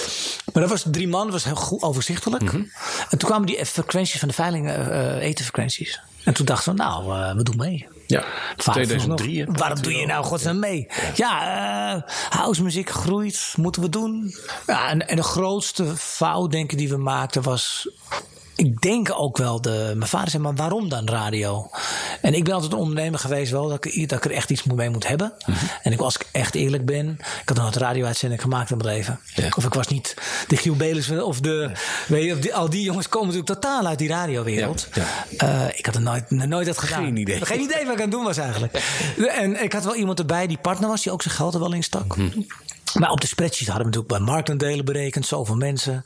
[0.53, 2.43] Maar dat was drie man, dat was heel goed overzichtelijk.
[2.43, 2.71] Mm -hmm.
[3.11, 6.01] En toen kwamen die frequenties van de veiling, uh, etenfrequenties.
[6.25, 7.89] En toen dachten we, nou, uh, we doen mee.
[8.07, 8.25] Ja,
[8.57, 9.45] 2003.
[9.45, 10.89] Nog, waarom doe je nou godsnaam mee?
[11.15, 14.35] Ja, ja uh, housemuziek groeit, moeten we doen.
[14.67, 17.89] Ja, en, en de grootste fout, denk ik, die we maakten was
[18.61, 21.71] ik denk ook wel, de, mijn vader zei, maar waarom dan radio?
[22.21, 24.63] En ik ben altijd een ondernemer geweest wel, dat ik, dat ik er echt iets
[24.63, 25.33] mee moet hebben.
[25.39, 25.51] Mhm.
[25.51, 25.69] Mm -hmm.
[25.83, 28.89] En ik, als ik echt eerlijk ben, ik had nog een radio-uitzending gemaakt in mijn
[28.89, 29.21] leven.
[29.35, 29.49] Ja.
[29.57, 30.15] Of ik was niet
[30.49, 31.81] de Giel Belis of de, ja.
[32.09, 34.89] weet je, of die, al die jongens komen natuurlijk totaal uit die radiowereld.
[34.93, 35.05] Ja.
[35.45, 37.05] Uh, ik had er nooit, nooit dat gedaan.
[37.05, 37.47] Geen idee.
[37.47, 38.83] Geen idee wat ik aan het doen was eigenlijk.
[39.43, 41.73] en ik had wel iemand erbij die partner was, die ook zijn geld er wel
[41.73, 42.17] in stak.
[42.17, 42.23] Mhm.
[42.23, 42.47] Mm -hmm.
[42.95, 46.03] Maar op de spreadsheet hadden we natuurlijk bij marktendelen berekend, zoveel mensen.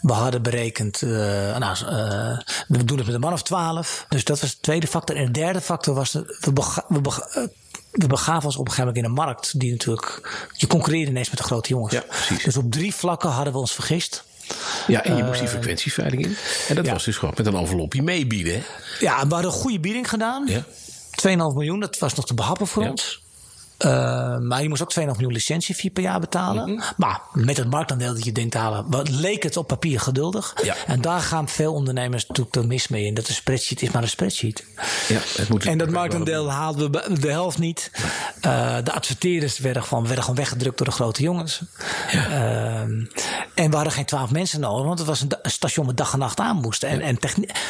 [0.00, 1.10] We hadden berekend, uh,
[1.56, 4.06] nou, uh, we doen het met een man of twaalf.
[4.08, 5.16] Dus dat was de tweede factor.
[5.16, 7.44] En de derde factor was, de, we, bega we, bega uh,
[7.90, 11.30] we begaven ons op een gegeven moment in een markt die natuurlijk, je concurreerde ineens
[11.30, 11.92] met de grote jongens.
[11.92, 12.04] Ja.
[12.44, 14.24] Dus op drie vlakken hadden we ons vergist.
[14.86, 16.36] Ja, en je moest die frequentieveiling in.
[16.68, 16.92] En dat ja.
[16.92, 18.62] was dus gewoon met een envelopje meebieden.
[19.00, 20.46] Ja, we hadden een goede bieding gedaan.
[20.46, 20.64] Ja.
[21.28, 22.90] 2,5 miljoen, dat was nog te behappen voor ja.
[22.90, 23.23] ons.
[23.84, 26.68] Uh, maar je moest ook 2,5 miljoen licentiefee per jaar betalen.
[26.68, 26.92] Mm -hmm.
[26.96, 30.54] Maar met het marktaandeel dat je denkt te halen, leek het op papier geduldig.
[30.62, 30.74] Ja.
[30.86, 33.14] En daar gaan veel ondernemers natuurlijk mis mee in.
[33.14, 34.64] Dat een spreadsheet is maar een spreadsheet.
[35.08, 37.90] Ja, het moet en dat marktaandeel haalden we de helft niet.
[38.46, 41.60] Uh, de adverteerders werden gewoon, werden gewoon weggedrukt door de grote jongens.
[42.10, 42.28] Ja.
[42.28, 42.80] Uh,
[43.54, 46.12] en we hadden geen 12 mensen nodig, want het was een, een station met dag
[46.12, 46.88] en nacht aan moesten.
[46.88, 47.18] En, en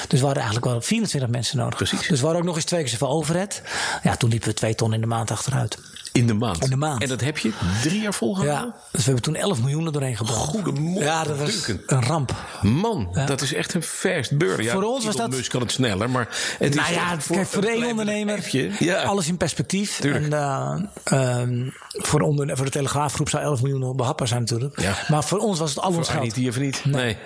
[0.09, 1.77] dus we hadden eigenlijk wel 24 mensen nodig.
[1.77, 2.07] Precies.
[2.09, 3.62] Dus we hadden ook nog eens twee keer zoveel overhead.
[4.03, 5.79] Ja, toen liepen we twee ton in de maand achteruit.
[6.14, 6.64] In de maand.
[6.64, 7.03] In de maand.
[7.03, 8.66] En dat heb je drie jaar volgehouden?
[8.66, 10.38] Ja, dus we hebben toen 11 miljoen er doorheen gebracht.
[10.38, 11.05] Goedemorgen.
[11.05, 12.35] Ja, dat was een ramp.
[12.62, 13.27] Man, ja.
[13.27, 14.64] dat is echt een fast burger.
[14.64, 15.31] Ja, voor ons was dat.
[15.31, 18.48] Musk kan het sneller, maar het nou is ja, voor, kijk, voor de ondernemer,
[18.79, 19.03] ja.
[19.03, 19.98] alles in perspectief.
[20.00, 20.33] Tuurlijk.
[20.33, 24.81] En, uh, um, voor, onder, voor de Telegraafgroep zou 11 miljoen behapbaar zijn natuurlijk.
[24.81, 24.96] Ja.
[25.09, 26.37] Maar voor ons was het al ons geld.
[26.37, 26.85] Niet of niet?
[26.85, 27.05] Nee.
[27.05, 27.16] nee.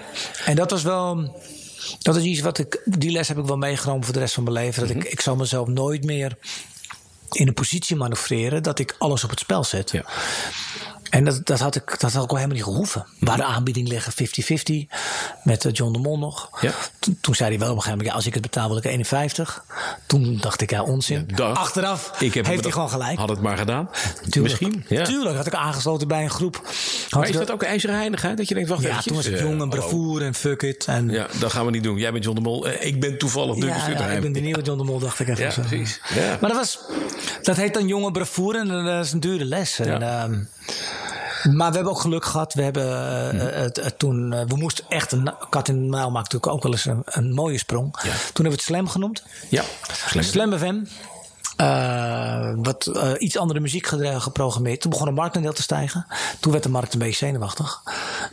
[0.45, 1.37] En dat was wel.
[1.99, 2.83] Dat is iets wat ik.
[2.85, 4.81] Die les heb ik wel meegenomen voor de rest van mijn leven.
[4.81, 5.07] Dat mm -hmm.
[5.07, 6.37] ik, ik zal mezelf nooit meer
[7.31, 9.91] in een positie manoeuvreren dat ik alles op het spel zet.
[9.91, 10.05] Ja.
[11.11, 13.07] En dat, dat, had ik, dat had ik al helemaal niet gehoeven.
[13.21, 14.97] Waar de aanbieding liggen 50-50
[15.43, 16.49] met eh, John de Mol nog.
[16.61, 16.73] Ja.
[16.99, 18.77] Toen, toen zei hij wel op een gegeven moment, ja, als ik het betaal wil
[18.77, 19.65] ik 51.
[20.07, 21.25] Toen dacht ik, ja, onzin.
[21.29, 21.57] Ja, dag.
[21.59, 23.19] Achteraf Ik heb heeft hij gewoon gelijk.
[23.19, 23.91] Had het maar gedaan.
[24.29, 24.85] Tuurlijk, Misschien.
[24.89, 25.05] Ja.
[25.05, 26.61] Tuurlijk had ik aangesloten bij een groep.
[27.11, 28.37] Maar is wel- dat ook ijzeren heiligheid?
[28.37, 29.71] Dat je denkt, wacht Ja, eventjes, toen was ik eh, jong en hallo.
[29.81, 30.85] bravoer en fuck it.
[30.85, 31.97] En, Ja, dat gaan we niet doen.
[31.99, 32.69] Jij bent John de Mol.
[32.69, 35.21] Eh, ik ben toevallig de Ja, ja, ik ben de nieuwe John de Mol, dacht
[35.21, 35.45] ik even.
[35.45, 36.01] Ja, precies.
[36.15, 36.37] Ja.
[36.41, 36.79] Maar dat, was,
[37.43, 39.79] dat heet dan jonge bravoure en dat is een dure les.
[39.79, 40.29] En, Ja.
[41.53, 42.55] Maar we hebben ook geluk gehad.
[42.55, 42.87] We hebben
[43.41, 46.53] eh, het, het toen, eh, we moesten echt een kat in de muil maakt natuurlijk
[46.53, 47.97] ook wel eens een, een mooie sprong.
[47.97, 48.03] Ja.
[48.03, 49.23] Toen hebben we het Slam genoemd.
[49.49, 49.63] Ja.
[50.21, 50.81] Slam FM.
[51.59, 53.87] Eh, wat eh, iets andere muziek
[54.19, 54.81] geprogrammeerd.
[54.81, 56.07] Toen begon de marktendeel te stijgen.
[56.41, 57.83] Toen werd de markt een beetje zenuwachtig.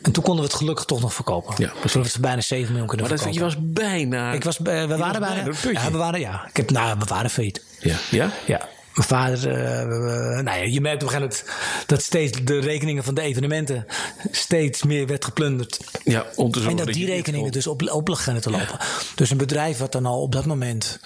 [0.02, 1.54] En toen konden we het gelukkig toch nog verkopen.
[1.58, 1.92] Ja, precies.
[1.92, 3.74] Toen hebben we bijna 7 miljoen kunnen Maar dat, je verkopen.
[3.74, 4.32] was bijna...
[4.32, 5.52] Ik was, eh, we waren bijna.
[5.72, 6.46] Ja, we waren, ja.
[6.48, 7.64] Ik heb, nou, we waren failliet.
[7.80, 7.96] Ja?
[8.12, 8.30] ja?
[8.46, 8.68] Ja.
[8.96, 13.04] Mijn vader, eh, nou ja, je merkt op een gegeven moment dat steeds de rekeningen
[13.04, 13.86] van de evenementen
[14.32, 15.80] steeds meer werd geplunderd.
[16.04, 18.80] Ja, om te zorgen En dat die rekeningen dus op, op beginnen te lopen.
[19.16, 21.00] Dus een bedrijf wat dan al op dat moment,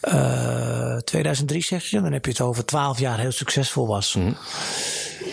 [0.00, 4.14] eh 2003 zeg je, dan heb je het over 12 jaar heel succesvol was.
[4.14, 4.32] Mhm.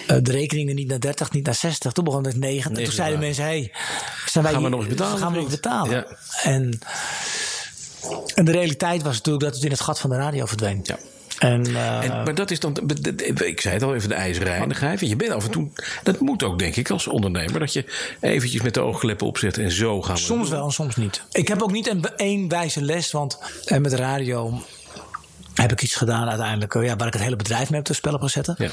[0.07, 1.91] Eh, de rekeningen niet naar 30, niet naar 60.
[1.91, 2.57] Toen begon het 9.
[2.57, 3.71] En toen Negen zeiden mensen: hey,
[4.25, 5.95] zijn wij Gaan we nog eens betalen, Gaan we nog betalen?
[5.95, 6.05] Ja.
[6.43, 6.79] En,
[8.35, 10.79] en de realiteit was natuurlijk dat het in het gat van de radio verdween.
[10.83, 10.97] Ja.
[11.43, 12.77] En, eh, En, maar dat is dan,
[13.43, 14.59] ik zei het al even, de.
[14.59, 15.67] Want je bent af en toe,
[16.03, 17.85] dat moet ook denk ik als ondernemer, dat je
[18.19, 21.21] eventjes met de oogkleppen opzet en zo gaan Soms wel en soms niet.
[21.31, 24.61] Ik heb ook niet een één wijze les, want eh, met radio
[25.53, 27.93] heb ik iets gedaan uiteindelijk eh, ja, waar ik het hele bedrijf mee op de
[27.93, 28.53] spel heb gezet.
[28.57, 28.69] Ja.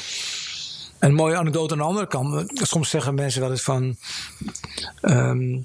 [0.99, 2.51] Een mooie anekdote aan de andere kant.
[2.55, 3.97] Soms zeggen mensen wel eens van.
[5.01, 5.59] ehm,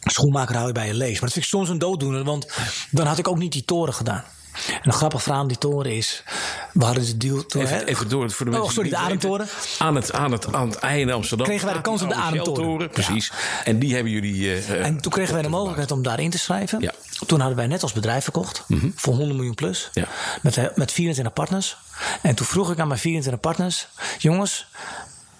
[0.00, 1.12] schoenmaker hou je bij je lees.
[1.12, 2.46] Maar dat vind ik soms een dooddoener, want
[2.90, 4.24] dan had ik ook niet die toren gedaan.
[4.68, 6.22] En een grappig verhaal aan die toren is.
[6.72, 7.46] We hadden de deal.
[7.46, 9.48] toen- Even, door voor de Oh, mensen sorry, die de Ademtoren.
[9.78, 11.46] Aan het, aan, het, aan het ei in Amsterdam.
[11.46, 12.90] Kregen wij de kans op de Ademtoren.
[12.90, 13.32] Precies.
[13.64, 14.50] En die hebben jullie.
[14.52, 16.80] eh, eh, En toen kregen wij de mogelijkheid om daar in te schrijven.
[16.80, 16.92] Ja.
[17.26, 18.64] Toen hadden wij net als bedrijf verkocht.
[18.94, 19.90] Voor 100 miljoen plus.
[19.92, 20.04] Ja.
[20.42, 21.76] Met, eh, met 24 partners.
[22.22, 23.88] En toen vroeg ik aan mijn 24 partners.
[24.18, 24.66] Jongens,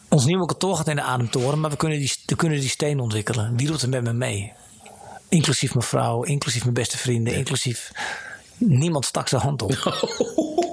[0.08, 1.60] ons nieuwe kantoor gaat in de ademtoren.
[1.60, 3.56] Maar we kunnen die, we kunnen die steen ontwikkelen.
[3.56, 4.52] Wie doet er met me mee?
[5.28, 7.90] Inclusief mijn vrouw, inclusief mijn beste vrienden, inclusief...
[8.66, 9.70] Niemand stak zijn hand op.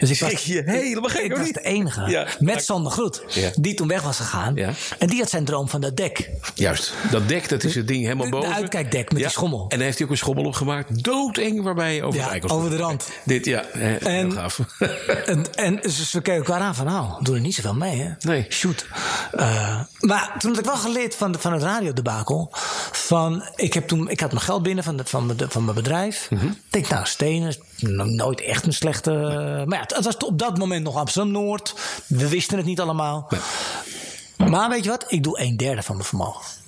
[0.00, 1.54] Dus ik was, je helemaal gek, ik was niet?
[1.54, 2.10] de enige.
[2.10, 2.26] Ja.
[2.38, 3.22] Met Sander Groet.
[3.28, 3.50] Ja.
[3.54, 4.54] Die toen weg was gegaan.
[4.54, 4.70] Ja.
[4.98, 6.30] En die had zijn droom van dat dek.
[6.54, 8.54] Juist, dat dek, dat is het ding helemaal De boven.
[8.54, 9.60] uitkijkdek met die schommel.
[9.68, 11.04] En daar heeft hij ook een schommel op gemaakt.
[11.04, 13.08] Doodeng, waarbij je over Ja, de over de rand.
[13.24, 14.58] Dit, ja, hè, En- heel gaaf.
[15.26, 18.10] En, en dus we keken elkaar aan van, nou, doe er niet zoveel mee, hè?
[18.20, 18.46] Nee.
[18.48, 18.86] Shoot.
[19.32, 22.48] Eh, maar toen had ik wel geleerd van, de- van het radiodebakel.
[22.92, 25.76] Van, ik, heb toen, ik had mijn geld binnen van, de, van, mijn, van mijn
[25.76, 26.26] bedrijf.
[26.30, 26.46] Mhm.
[26.46, 29.10] Ik denk, nou, stenen nooit echt een slechte...
[29.66, 31.74] Maar ja, het, het was op dat moment nog Amsterdam-Noord.
[32.06, 33.28] We wisten het niet allemaal.
[34.36, 35.04] Maar weet je wat?
[35.08, 36.59] Ik doe een derde van mijn vermogen.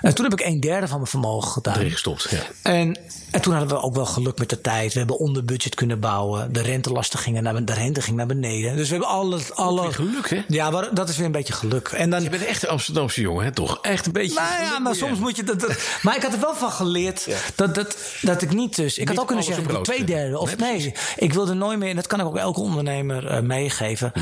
[0.00, 1.76] En toen heb ik een derde van mijn vermogen gedaan.
[1.76, 2.38] Erin gestopt, ja.
[2.62, 2.98] En,
[3.30, 4.92] en toen hadden we ook wel geluk met de tijd.
[4.92, 6.52] We hebben onder budget kunnen bouwen.
[6.52, 8.76] De rentelasten gingen naar, de rente ging naar beneden.
[8.76, 9.40] Dus we hebben alle...
[9.54, 10.42] alle weer geluk, hè?
[10.48, 11.88] Ja, dat is weer een beetje geluk.
[11.88, 13.78] En dan, Je bent echt een Amsterdamse jongen, hè, toch?
[13.82, 14.34] Echt een beetje.
[14.40, 17.26] nou ja, maar soms moet je dat, dat- Maar ik had er wel van geleerd
[17.54, 18.92] dat, dat, dat ik niet dus.
[18.92, 20.38] Ik Niet had ook kunnen alles zeggen, op ik doe rood twee derde.
[20.38, 21.90] Of Nee, nee, ik wilde nooit meer.
[21.90, 24.12] En dat kan ik ook elke ondernemer eh, meegeven.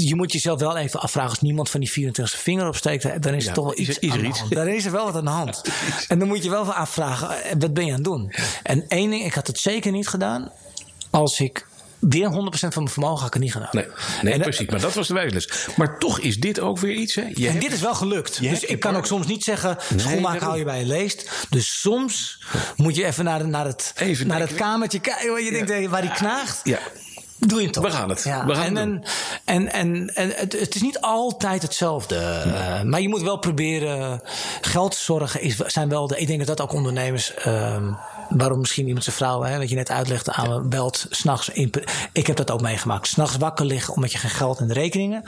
[0.00, 3.34] Je moet jezelf wel even afvragen als niemand van die 24 zijn vinger opsteekt, dan
[3.34, 4.38] is Ja, er toch wel er- iets is er aan de iets?
[4.38, 4.54] hand.
[4.54, 5.62] Dan is er wel wat aan de hand.
[6.08, 8.32] En dan moet je wel van afvragen, eh, wat ben je aan het doen?
[8.62, 10.52] En één ding, ik had het zeker niet gedaan
[11.10, 11.66] als ik
[11.98, 13.68] weer 100% van mijn vermogen had ik het niet gedaan.
[13.72, 13.84] Nee,
[14.22, 14.68] nee En, eh, precies.
[14.68, 15.48] Maar dat was de wijsles.
[15.76, 17.22] Maar toch is dit ook weer iets, hè?
[17.22, 18.40] Je En hebt- dit is wel gelukt.
[18.40, 20.24] Dus ik kan ook soms niet zeggen: Nee, daarom.
[20.42, 21.30] hou je bij je leest.
[21.50, 22.42] Dus soms
[22.76, 26.00] moet je even naar, naar, het, Even naar het kamertje kijken waar je denkt waar
[26.02, 26.60] die knaagt.
[26.64, 26.78] Ja.
[27.46, 27.84] Doe je het toch?
[27.84, 28.22] We gaan het.
[28.24, 28.46] Ja.
[28.46, 29.10] We gaan en, het
[29.44, 29.68] en,
[30.14, 32.16] en, het, het is niet altijd hetzelfde.
[32.16, 34.20] eh, maar je moet wel proberen.
[34.60, 36.18] Geld zorgen is, zijn wel de.
[36.18, 37.34] Ik denk dat dat ook ondernemers.
[37.34, 37.92] ehm,
[38.36, 41.48] waarom misschien iemand zijn vrouw, hè, wat je net uitlegde, aan me belt s'nachts.
[42.12, 43.06] Ik heb dat ook meegemaakt.
[43.06, 45.22] S'nachts wakker liggen omdat je geen geld in de rekeningen.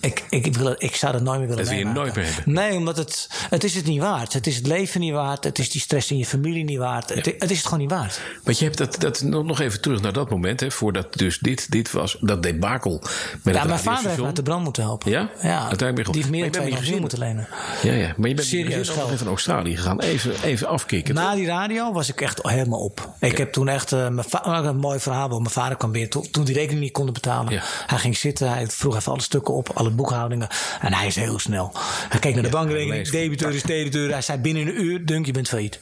[0.00, 2.52] Ik, ik, wil, ik zou dat nooit meer willen Dat wil je nooit meer hebben.
[2.52, 4.32] Nee, omdat het, het is het niet waard.
[4.32, 5.44] Het is het leven niet waard.
[5.44, 7.08] Het is die stress in je familie niet waard.
[7.08, 8.20] Het, het is het gewoon niet waard.
[8.44, 11.70] Want je hebt dat, dat nog even terug naar dat moment, hè, voordat dus dit,
[11.70, 13.02] dit was, dat debakel
[13.42, 15.10] met Ja, mijn vader heeft me uit de brand moeten helpen.
[15.10, 15.30] Ja?
[15.42, 15.68] ja.
[15.68, 17.48] Uiteindelijk Die heeft meer dan je bent 2 met je miljoen moeten lenen.
[17.82, 19.10] Ja, ja, maar je bent Serieus geld.
[19.10, 20.00] naar Australië gegaan.
[20.00, 21.14] Even, even afkicken.
[21.14, 21.34] Na toch?
[21.34, 23.08] die radio was ik echt helemaal op.
[23.18, 24.26] Ik heb toen echt eh, mijn
[24.64, 25.28] een mooi verhaal.
[25.28, 27.52] Want mijn vader kwam weer toen, toen die rekening niet konden betalen.
[27.52, 27.62] Ja.
[27.86, 30.48] Hij ging zitten, hij vroeg even alle stukken op, alle boekhoudingen.
[30.80, 31.72] En hij is heel snel.
[32.08, 34.10] Hij keek naar de Ja, bankrekening, debiteur is debiteur.
[34.10, 35.80] Hij zei binnen een uur, Dunk, je bent failliet.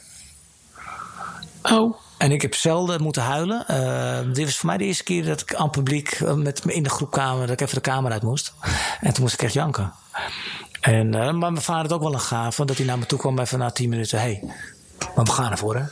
[1.61, 1.95] Oh.
[2.17, 3.65] En ik heb zelden moeten huilen.
[3.71, 6.65] Uh, dit was voor mij de eerste keer dat ik aan het publiek uh, met
[6.65, 8.53] me in de groepkamer, dat ik even de kamer uit moest.
[9.01, 9.93] En toen moest ik echt janken.
[10.81, 13.19] En, uh, maar mijn vader had ook wel een gave, dat hij naar me toe
[13.19, 14.19] kwam even na tien minuten.
[14.19, 14.53] Hé, hey,
[15.15, 15.83] maar we gaan ervoor hè.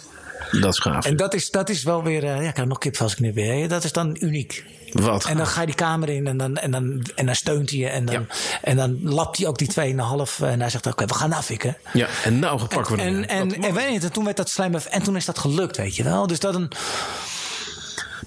[0.51, 1.05] Dat is gaaf.
[1.05, 3.33] En dat is, dat is wel weer, ja, ik heb nog kip als ik nu
[3.33, 3.67] weer.
[3.67, 4.65] Dat is dan uniek.
[4.91, 7.69] Wat en dan ga je die kamer in en dan, en dan, en dan steunt
[7.69, 7.87] hij je.
[7.87, 8.35] En dan, ja.
[8.61, 9.75] en dan lapt hij ook die 2,5.
[9.75, 11.77] En hij zegt: Oké, okay, we gaan afwikken.
[11.93, 13.23] Ja, en nou pakken we en, hem.
[13.23, 14.75] En, en, en, weet je, en toen werd dat slijm.
[14.75, 16.27] En toen is dat gelukt, weet je wel.
[16.27, 16.71] Dus dat een.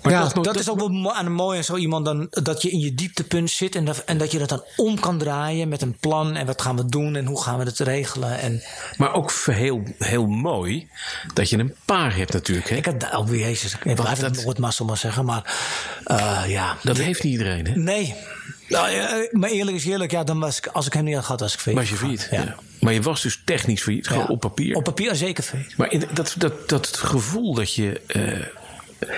[0.02, 2.26] Maar ja, dat, dat, dat, is ook wel aan een mooi en zo iemand dan
[2.30, 5.18] dat je in je dieptepunt zit en dat, en dat je dat dan om kan
[5.18, 8.38] draaien met een plan en wat gaan we doen en hoe gaan we het regelen.
[8.38, 8.62] En
[8.96, 10.88] maar ook heel, heel mooi
[11.34, 12.68] dat je een paar hebt natuurlijk.
[12.68, 12.76] Hè?
[12.76, 15.54] Ik ook weer Jezus, ik blijf het nooit massa maar zeggen, maar
[16.06, 16.76] uh, ja.
[16.82, 17.74] Dat heeft niet iedereen, hè?
[17.74, 18.14] Nee.
[18.68, 21.24] Nou, ja, maar eerlijk is eerlijk, ja, dan was ik, als ik hem niet had
[21.24, 21.82] gehad, was ik failliet.
[21.82, 22.42] Was je failliet, ja.
[22.42, 22.56] ja.
[22.80, 24.76] Maar je was dus technisch failliet, gewoon op papier.
[24.76, 25.76] Op papier zeker failliet.
[25.76, 28.00] Maar in, dat, dat, dat gevoel dat je...
[28.06, 28.46] Uh,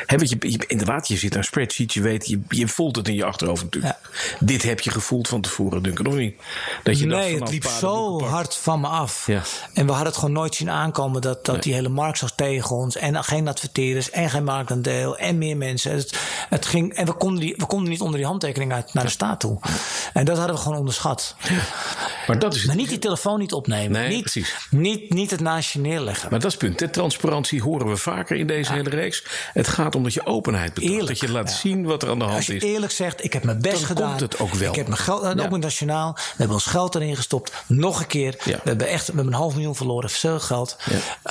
[0.07, 3.15] He, je, je, inderdaad, je zit aan spreadsheet, je weet, je, je voelt het in
[3.15, 3.99] je achterhoofd natuurlijk.
[4.03, 4.09] Ja.
[4.41, 6.37] Dit heb je gevoeld van tevoren, Duncan, of niet?
[6.83, 9.27] Dat je nee, het liep zo hard van me af.
[9.27, 9.43] Ja.
[9.75, 11.65] En we hadden het gewoon nooit zien aankomen dat, dat nee.
[11.65, 12.97] die hele markt zag tegen ons.
[12.97, 15.93] En geen adverteerders en geen marktaandeel en meer mensen.
[15.93, 16.19] Het,
[16.49, 19.11] het ging, en we konden, die, we konden niet onder die handtekening uit naar de
[19.11, 19.59] staat toe.
[20.13, 21.37] En dat hadden we gewoon onderschat.
[22.27, 22.67] Maar, dat is het.
[22.67, 24.01] maar niet die telefoon niet opnemen.
[24.01, 24.57] Nee, niet, precies.
[24.71, 26.31] Niet, niet het naast je neerleggen.
[26.31, 26.79] Maar dat is het punt.
[26.79, 29.25] De transparantie horen we vaker in deze hele reeks.
[29.53, 30.79] Het gaat om dat je openheid.
[30.79, 31.57] Eerlijk, dat je laat ja.
[31.57, 32.63] zien wat er aan de hand Als je is.
[32.63, 34.09] eerlijk zegt, ik heb mijn best Dan gedaan.
[34.09, 34.71] komt het ook wel.
[34.71, 35.45] Ik heb mijn geld, en Ja.
[35.45, 36.13] ook met Nationaal.
[36.15, 37.53] We hebben ons geld erin gestopt.
[37.67, 38.35] Nog een keer.
[38.45, 38.53] Ja.
[38.63, 40.11] We hebben echt we hebben een half miljoen verloren.
[40.11, 40.77] Veel geld.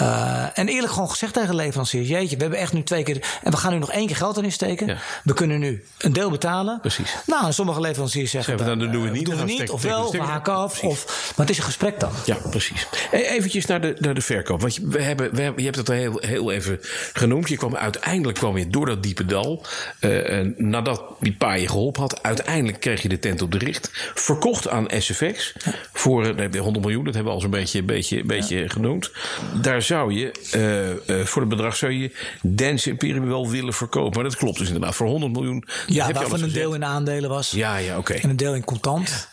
[0.02, 2.08] Uh, en eerlijk gewoon gezegd tegen leveranciers.
[2.08, 3.40] Jeetje, we hebben echt nu twee keer.
[3.44, 5.00] En we gaan nu nog één keer geld erin steken.
[5.24, 6.80] We kunnen nu een deel betalen.
[6.82, 7.16] Precies.
[7.26, 8.58] Nou, en sommige leveranciers zeggen.
[8.58, 9.70] Zeggen we, dan doen we eh, niet, Doen we dan niet.
[9.70, 10.84] Of wel, we haken af.
[10.84, 12.12] Of, maar het is een gesprek dan.
[12.26, 12.88] Ja, precies.
[13.12, 14.62] E- Eventjes naar de, naar de verkoop.
[14.62, 16.80] Want je, we hebben, we hebben, je hebt het al heel, heel even
[17.14, 17.50] genoemd.
[17.50, 19.66] Je kwam, uiteindelijk kwam je door dat diepe dal.
[20.00, 22.24] eh, nadat die paar je geholpen had.
[22.24, 23.90] Uiteindelijk kreeg je de tent op de richt.
[24.16, 25.54] Verkocht aan SFX.
[25.94, 27.06] Voor eh, nee, 100 miljoen.
[27.06, 29.12] Dat hebben we al zo'n beetje, beetje, beetje genoemd.
[29.62, 30.32] Daar zou je,
[31.06, 34.14] eh, voor het bedrag zou je Dance Imperium wel willen verkopen.
[34.14, 34.96] Maar dat klopt dus inderdaad.
[34.96, 35.64] Voor 100 miljoen.
[35.88, 36.54] Ja, waarvan een gezet.
[36.54, 37.52] deel in aandelen was.
[37.52, 38.14] Ja, ja, oké.
[38.14, 39.30] En een deel in contant.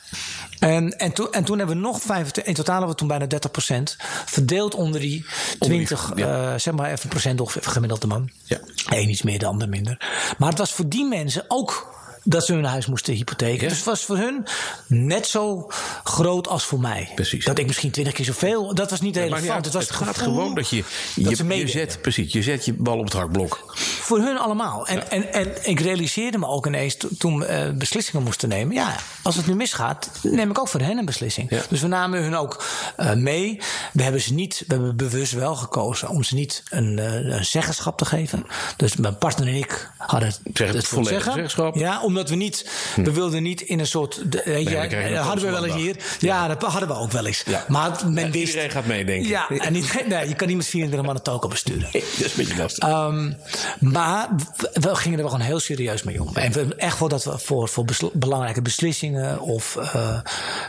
[0.60, 3.26] En, en, toen, en toen hebben we nog 25, in totaal hebben we toen bijna
[3.26, 5.26] 30% verdeeld onder die
[5.58, 6.52] 20, ja.
[6.52, 8.30] eh, zeg maar even procent ongeveer gemiddelde man.
[8.44, 8.58] Ja.
[8.88, 9.96] Eén iets meer, de ander minder.
[10.38, 11.97] Maar het was voor die mensen ook
[12.28, 13.62] dat ze hun huis moesten hypotheken.
[13.62, 13.68] Ja.
[13.68, 14.46] Dus het was voor hun
[14.86, 15.70] net zo
[16.04, 17.10] groot als voor mij.
[17.14, 17.44] Precies.
[17.44, 19.64] Dat ik misschien 20 keer zoveel, dat was niet relevant.
[19.64, 20.76] Het, was het gaat gewoon dat je,
[21.16, 21.72] dat je, ze je, meededen.
[21.72, 23.72] zet, precies, je zet je bal op het hakblok.
[24.00, 24.86] Voor hun allemaal.
[24.86, 28.74] En, en, en ik realiseerde me ook ineens to- toen we eh, beslissingen moesten nemen.
[28.74, 31.50] Ja, als het nu misgaat, neem ik ook voor hen een beslissing.
[31.50, 31.62] Ja.
[31.68, 32.64] Dus we namen hun ook
[32.96, 33.60] eh, mee.
[33.92, 37.44] We hebben ze niet, we hebben bewust wel gekozen om ze niet een, eh, een
[37.44, 38.46] zeggenschap te geven.
[38.76, 41.32] Dus mijn partner en ik hadden het, Zeg het zeggen.
[41.32, 41.74] zeggenschap.
[41.74, 44.14] Ja, omdat we niet, we wilden niet in een soort.
[44.14, 45.96] De, dat een hadden we wel eens hier.
[46.18, 47.42] Ja, dat hadden we ook wel eens.
[47.46, 47.64] Ja.
[47.68, 48.46] Maar men wist.
[48.48, 49.28] iedereen gaat meedenken.
[49.28, 51.88] Ja, en niet, nee, je kan niet met 24 man een toko besturen.
[51.92, 52.88] dat is een beetje lastig.
[52.88, 53.36] Um,
[53.78, 56.36] maar we, we gingen er wel gewoon heel serieus mee om.
[56.36, 60.18] En we, echt wel dat we voor, voor besl- belangrijke beslissingen of uh,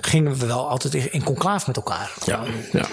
[0.01, 2.11] gingen we wel altijd in, conclave met elkaar.
[2.25, 2.43] Ja.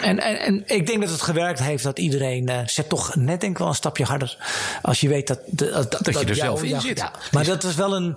[0.01, 3.40] En, en, en ik denk dat het gewerkt heeft dat iedereen uh, zet toch net
[3.40, 4.37] denk ik wel een stapje harder.
[4.83, 5.38] Als je weet dat...
[5.47, 6.99] de- dat, dat, je er zelf in zit.
[6.99, 7.11] ja.
[7.31, 8.16] Maar dat was wel een...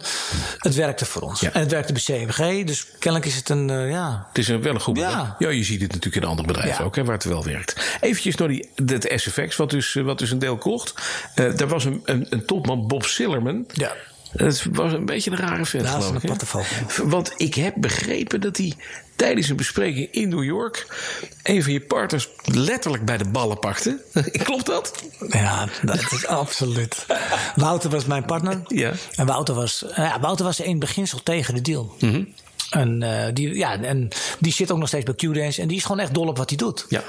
[0.57, 1.39] Het werkte voor ons.
[1.39, 1.53] Ja.
[1.53, 2.65] En het werkte bij CMG.
[2.65, 3.69] Dus kennelijk is het een...
[3.69, 5.07] uh, ja, Het is een, wel een goed Ja.
[5.07, 5.29] bedrijf.
[5.39, 7.97] Ja, je ziet het natuurlijk in andere bedrijven ook, hè, waar het wel werkt.
[8.01, 10.93] Eventjes naar die, het SFX, wat dus, eh, wat dus een deel kocht.
[11.35, 13.65] Eh daar was een, een, een topman, Bob Sillerman.
[13.73, 13.95] ja.
[14.31, 16.29] Het was een beetje een rare vent, geloof ik.
[16.61, 17.07] hè?
[17.09, 18.73] Want ik heb begrepen dat hij
[19.15, 20.87] tijdens een bespreking in New York...
[21.43, 24.01] een van je partners letterlijk bij de ballen pakte.
[24.43, 25.03] Klopt dat?
[25.27, 27.05] Ja, dat is absoluut.
[27.55, 28.61] Wouter was mijn partner.
[28.67, 28.91] Ja.
[29.15, 31.95] En Wouter was, eh, ja, Wouter was in beginsel tegen de deal.
[32.69, 34.07] En, eh, die, ja, en
[34.39, 35.61] die zit ook nog steeds bij Q-Dance.
[35.61, 36.85] En die is gewoon echt dol op wat hij doet.
[36.89, 37.03] Ja.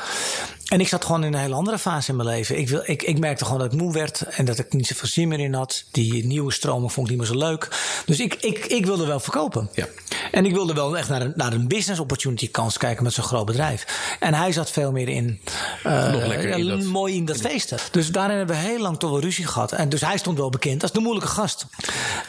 [0.70, 2.58] En ik zat gewoon in een hele andere fase in mijn leven.
[2.58, 4.20] Ik, wil, ik, ik merkte gewoon dat ik moe werd.
[4.22, 5.84] En dat ik niet zoveel zin meer in had.
[5.90, 7.68] Die nieuwe stromen vond ik niet meer zo leuk.
[8.06, 9.70] Dus ik, ik, ik wilde wel verkopen.
[9.74, 9.86] Ja.
[10.32, 13.24] En ik wilde wel echt naar een, naar een business opportunity kans kijken met zo'n
[13.24, 13.84] groot bedrijf.
[14.20, 15.40] En hij zat veel meer in.
[15.82, 17.78] eh, Nog lekker in ja, dat- Mooi in dat feesten.
[17.90, 19.72] Dus daarin hebben we heel lang toch wel ruzie gehad.
[19.72, 21.66] En dus hij stond wel bekend als de moeilijke gast.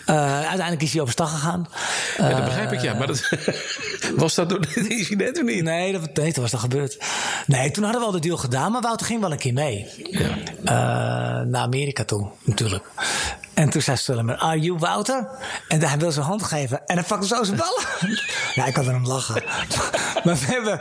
[0.05, 1.67] Eh, uiteindelijk is hij overstag gegaan.
[2.17, 2.93] ja, dat begrijp ik, ja.
[2.93, 3.29] Maar dat,
[4.15, 5.63] was dat door dit incident of niet?
[5.63, 6.97] Nee, dat, nee, was dat gebeurd.
[7.47, 9.87] Nee, toen hadden we al de gedaan, maar Wouter ging wel een keer mee.
[10.63, 10.73] Eh,
[11.41, 12.83] naar Amerika toe, natuurlijk.
[13.53, 15.27] En toen zei Stullemer, are you Wouter?
[15.67, 16.81] En hij wil zijn hand geven.
[16.85, 17.83] En hij pakte zo zijn ballen.
[18.55, 19.43] ja, ik had hem lachen.
[20.23, 20.79] maar we hebben,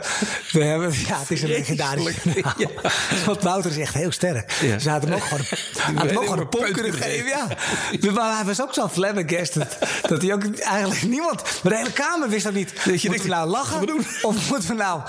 [0.51, 2.53] we hebben, ja, het is een legendarisch verhaal.
[2.57, 2.67] Ja.
[3.25, 4.51] Want Wouter is echt heel sterk.
[4.51, 4.79] Ja.
[4.79, 5.45] Ze hadden hem ook gewoon,
[5.81, 7.27] hadden hem ook gewoon een pomp kunnen geven.
[7.27, 7.47] Ja.
[8.11, 9.77] Maar hij was ook zo flabbergasted.
[10.07, 12.85] Dat hij ook eigenlijk niemand, maar de hele kamer wist dat niet.
[12.85, 14.05] moeten we nou lachen?
[14.21, 15.01] Of moeten we nou...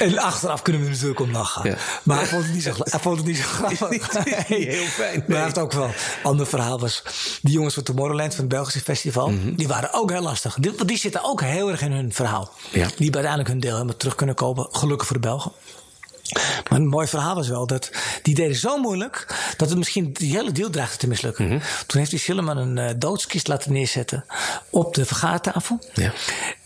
[0.00, 1.70] En achteraf kunnen we er natuurlijk om lachen.
[1.70, 1.76] Ja.
[2.02, 3.88] Maar hij vond het niet zo, hij vond het niet zo grappig.
[4.48, 5.36] Niet heel fijn, Maar nee.
[5.36, 5.84] hij heeft ook wel.
[5.84, 7.02] Een ander verhaal was.
[7.42, 9.30] Die jongens van Tomorrowland, van het Belgische festival.
[9.30, 9.54] Mhm.
[9.54, 10.56] Die waren ook heel lastig.
[10.60, 12.52] Die, die zitten ook heel erg in hun verhaal.
[12.62, 12.70] Ja.
[12.70, 14.68] Die hebben uiteindelijk hun deel helemaal terug kunnen kopen.
[14.70, 15.52] Gelukkig voor de Belgen.
[16.68, 17.90] Maar een mooi verhaal was wel dat
[18.22, 21.44] die deden zo moeilijk dat het misschien die hele deal dreigde te mislukken.
[21.44, 21.58] Mhm.
[21.86, 24.24] Toen heeft die Sillerman een eh, doodskist laten neerzetten
[24.70, 25.78] op de vergadertafel.
[25.94, 26.12] Ja.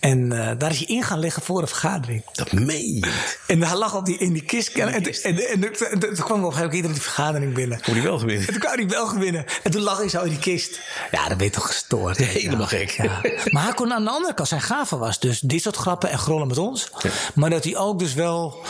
[0.00, 2.24] En eh, daar is hij in gaan liggen voor een vergadering.
[2.32, 3.12] Dat meen je.
[3.46, 4.74] En hij lag op die, in die kist.
[4.74, 7.78] En, en, en, en, en toen kwam op een gegeven moment iedereen die vergadering binnen.
[7.86, 8.46] Moet hij wel gewinnen.
[8.46, 9.44] En toen kwam hij wel gewinnen.
[9.62, 10.80] En toen lag hij zo in die kist.
[11.10, 12.16] Ja, dan ben je toch gestoord.
[12.16, 12.90] Helemaal gek.
[12.90, 13.20] Ja.
[13.44, 16.18] Maar hij kon aan de andere kant, zijn gave was dus dit soort grappen en
[16.18, 16.90] grollen met ons.
[17.34, 18.64] Maar dat hij ook dus wel...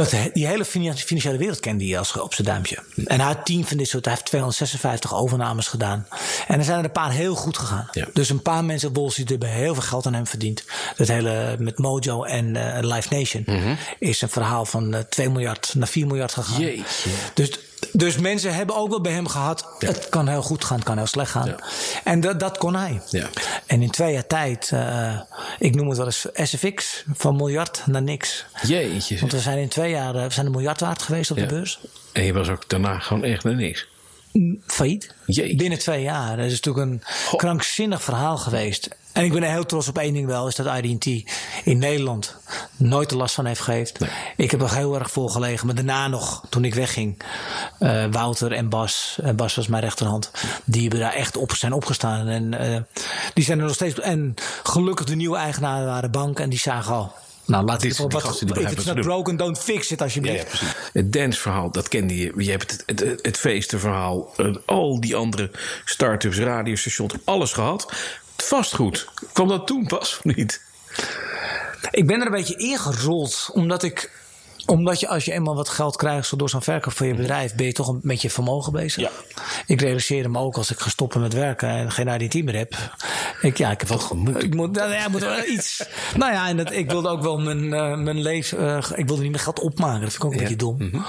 [0.00, 2.78] Dat die hele finan- financiële wereld kende hij als op zijn duimpje.
[3.06, 4.04] En hij had tien van dit soort.
[4.04, 6.06] Hij heeft 256 overnames gedaan.
[6.48, 7.88] En er zijn er een paar heel goed gegaan.
[7.92, 8.06] Ja.
[8.12, 10.64] Dus een paar mensen op Wall Street hebben heel veel geld aan hem verdiend.
[10.96, 13.44] Dat hele met Mojo en eh, Live Nation
[13.98, 16.60] is een verhaal van eh, 2 miljard naar 4 miljard gegaan.
[16.60, 17.10] Jeetje.
[17.34, 17.50] Dus,
[17.92, 19.66] dus mensen hebben ook wel bij hem gehad.
[19.78, 21.46] Het kan heel goed gaan, het kan heel slecht gaan.
[21.46, 21.58] Ja.
[22.04, 23.00] En dat, dat kon hij.
[23.10, 23.28] Ja.
[23.66, 25.20] En in twee jaar tijd, eh,
[25.58, 28.44] ik noem het wel eens SFX, van miljard naar niks.
[28.62, 29.18] Jeetje.
[29.18, 31.46] Want we zijn in twee jaar eh, we zijn een miljard waard geweest op de
[31.46, 31.80] beurs.
[32.12, 33.88] En je was ook daarna gewoon echt naar niks.
[34.66, 35.14] Failliet.
[35.26, 35.56] Jeetje.
[35.56, 36.36] Binnen twee jaar.
[36.36, 37.02] Dat is natuurlijk een
[37.36, 38.88] krankzinnig verhaal geweest.
[39.12, 41.30] En ik ben er heel trots op één ding wel, is dat IDT
[41.64, 42.36] in Nederland
[42.76, 43.94] nooit er last van heeft gegeven.
[43.98, 44.10] Nee.
[44.36, 47.22] Ik heb er heel erg voor gelegen, maar daarna nog, toen ik wegging,
[47.78, 50.30] eh, Wouter en Bas, en Bas was mijn rechterhand,
[50.64, 52.28] die hebben daar echt op zijn opgestaan.
[52.28, 52.80] En eh,
[53.34, 54.00] die zijn er nog steeds.
[54.00, 57.12] En gelukkig de nieuwe eigenaren waren bank en die zagen al.
[57.50, 58.12] Nou, laat Dit wat.
[58.12, 60.62] gasten die If begrijpen it's not broken, don't fix it alsjeblieft.
[60.92, 62.32] Het danceverhaal, dat kende je.
[62.36, 65.50] Je hebt het, het, het feestenverhaal, eh, al die andere
[65.84, 67.92] start-ups, radiostations, alles gehad.
[68.42, 70.62] Vastgoed, kwam dat toen pas of niet?
[71.90, 74.10] Ik ben er een beetje ingerold, omdat ik
[74.66, 77.54] omdat je als je eenmaal wat geld krijgt zo door zo'n verkoop van je bedrijf,
[77.54, 79.02] ben je toch een met je vermogen bezig.
[79.02, 79.10] Ja.
[79.66, 82.74] Ik realiseerde me ook als ik ga stoppen met werken en geen IDT meer heb.
[83.40, 85.82] Ik, ja, ik heb wat moet ik moet, nou ja, moet wel iets.
[86.16, 88.58] nou ja, en dat, ik wilde ook wel mijn, eh, mijn leven.
[88.58, 90.00] eh, ik wilde niet meer geld opmaken.
[90.00, 91.04] Dat vind ik ook een beetje dom.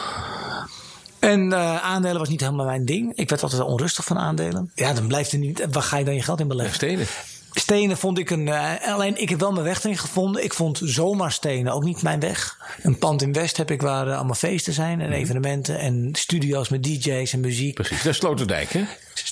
[1.21, 3.11] En eh, aandelen was niet helemaal mijn ding.
[3.15, 4.71] Ik werd altijd wel onrustig van aandelen.
[4.75, 5.65] Ja, dan blijft er niet.
[5.71, 6.75] Waar ga je dan je geld in beleggen?
[6.75, 7.05] Stenen.
[7.53, 8.47] Stenen vond ik een.
[8.47, 10.43] eh, alleen ik heb wel mijn weg erin gevonden.
[10.43, 12.57] Ik vond zomaar stenen ook niet mijn weg.
[12.83, 16.69] Een pand in West heb ik waar eh, allemaal feesten zijn en evenementen en studio's
[16.69, 17.73] met DJ's en muziek.
[17.73, 18.83] Precies, dat is Sloterdijk, hè?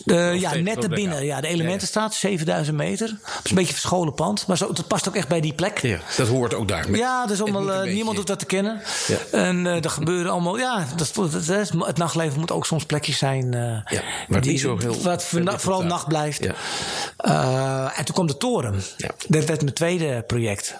[0.05, 1.25] Eh, ja, net erbinnen.
[1.25, 3.07] Ja, de Elementenstraat, 7000 meter.
[3.07, 4.47] Dat is een beetje verscholen pand.
[4.47, 5.79] Maar zo, dat past ook echt bij die plek.
[5.81, 6.95] Ja, dat hoort ook daar.
[6.95, 8.81] Ja, dus het allemaal, eh, niemand hoeft dat te kennen.
[9.07, 9.17] Ja.
[9.31, 12.85] En eh er gebeuren allemaal, ja, dat, dat, dat is- het nachtleven moet ook soms
[12.85, 13.53] plekjes zijn.
[13.53, 13.81] eh, Ja,
[14.27, 16.43] waar het niet zo heel Wat vooral nacht blijft.
[16.43, 17.91] Ja.
[17.95, 18.81] En toen kwam de toren.
[18.97, 19.09] Ja.
[19.27, 20.75] Dat werd mijn tweede project.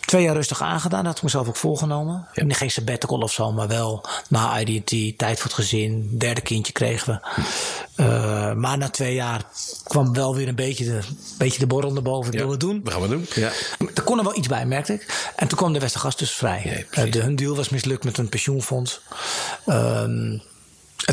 [0.00, 2.26] Twee jaar rustig aangedaan, dat had ik mezelf ook voorgenomen.
[2.32, 2.44] Ja.
[2.48, 6.10] Geen sabbatical of zo, maar wel na IDT, tijd voor het gezin.
[6.18, 7.42] Derde kindje kregen we.
[7.98, 9.44] Eh, maar na twee jaar
[9.84, 11.00] kwam wel weer een beetje de,
[11.38, 12.32] beetje de borrel naar boven.
[12.32, 12.80] Ik Ja, wil het doen.
[12.84, 13.26] We gaan het doen.
[13.34, 13.50] Ja.
[13.94, 15.30] Er kon er wel iets bij, merkte ik.
[15.36, 16.62] En toen kwam de Westergas dus vrij.
[16.64, 17.06] Ja, precies.
[17.06, 19.00] Eh, de, hun deal was mislukt met een pensioenfonds.
[19.66, 20.38] Ehm,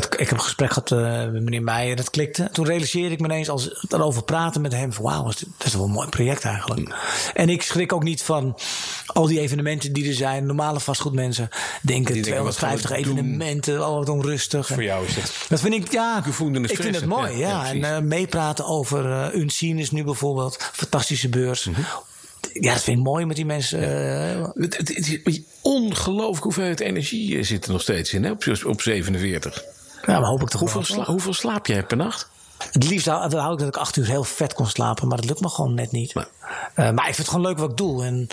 [0.04, 2.48] het, ik heb een gesprek gehad eh, met meneer Meijer, dat klikte.
[2.52, 5.84] Toen realiseerde ik me ineens, als daarover praten met hem, van wauw, dat is- wel
[5.84, 6.94] een mooi project eigenlijk.
[7.34, 8.56] En ik schrik ook niet van
[9.06, 10.46] al die evenementen die er zijn.
[10.46, 11.48] Normale vastgoedmensen
[11.82, 13.24] denken Die denken, wat gaan we 250 doen?
[13.32, 14.66] evenementen, al wat onrustig.
[14.66, 15.32] Voor jou is het.
[15.48, 17.36] Dat vind ik, ja, ik vind het mooi.
[17.38, 20.70] Ja, en eh, meepraten over uh, Unseen is nu bijvoorbeeld.
[20.72, 21.64] Fantastische beurs.
[21.64, 21.80] Mhm.
[22.52, 23.80] Ja, dat vind ik mooi met die mensen.
[23.82, 28.30] eh, Het, het, het is ongelooflijk hoeveelheid energie eh, zit er nog steeds in, hè?
[28.30, 29.64] Op, op 47.
[30.06, 30.90] Ja, maar hoop ik toch Hoeveel, wel.
[31.04, 32.28] sla- hoeveel slaap jij per nacht?
[32.72, 35.26] Het liefst hou, hou ik dat ik acht uur heel vet kon slapen, maar dat
[35.26, 36.14] lukt me gewoon net niet.
[36.14, 36.24] Nee.
[36.74, 38.04] Eh, maar ik vind het gewoon leuk wat ik doe.
[38.04, 38.26] En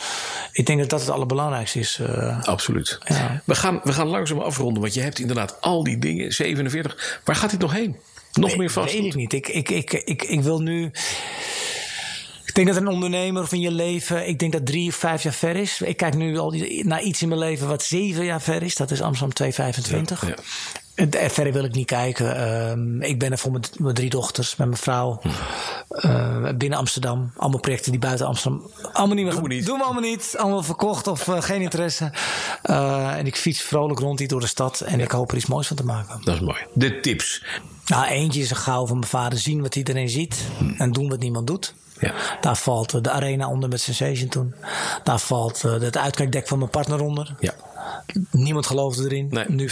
[0.51, 1.99] ik denk dat dat het allerbelangrijkste is.
[1.99, 2.43] eh.
[2.43, 2.99] Absoluut.
[3.05, 3.41] Ja.
[3.45, 6.31] We, gaan, we gaan langzaam afronden, want je hebt inderdaad al die dingen.
[6.33, 7.21] 47.
[7.23, 7.95] Waar gaat dit nog heen?
[8.33, 8.93] Nog meer vast?
[8.93, 9.33] Weet ik niet.
[9.33, 10.91] Ik, ik, ik, ik, ik wil nu.
[12.45, 15.23] Ik denk dat een ondernemer of in je leven, ik denk dat drie of vijf
[15.23, 15.81] jaar ver is.
[15.81, 18.75] Ik kijk nu al naar iets in mijn leven wat zeven jaar ver is.
[18.75, 20.27] Dat is Amsterdam 225.
[20.27, 20.35] Ja,
[20.95, 22.35] Verder wil ik niet kijken.
[22.35, 25.19] Ehm, ik ben er voor mijn, mijn drie dochters, met mijn vrouw.
[25.21, 25.29] Hm.
[25.89, 27.31] Eh, binnen Amsterdam.
[27.37, 28.71] Allemaal projecten die buiten Amsterdam.
[28.93, 29.33] Allemaal niet meer.
[29.33, 29.65] Doen we niet.
[29.65, 30.35] Doen we allemaal niet.
[30.37, 32.11] Allemaal verkocht of eh, geen interesse.
[32.61, 34.79] Eh, en ik fiets vrolijk rond hier door de stad.
[34.79, 36.21] En ik hoop er iets moois van te maken.
[36.23, 36.57] Dat is mooi.
[36.73, 37.43] De tips.
[37.85, 40.41] Nou, eentje is een gauw van mijn vader zien wat iedereen ziet.
[40.77, 41.73] En doen wat niemand doet.
[41.99, 42.13] Ja.
[42.41, 44.55] Daar valt eh, de arena onder met Sensation toen.
[45.03, 47.35] Daar valt het uitkijkdek van mijn partner onder.
[47.39, 47.53] Ja.
[48.31, 49.27] Niemand geloofde erin.
[49.29, 49.45] Nee.
[49.47, 49.69] Nu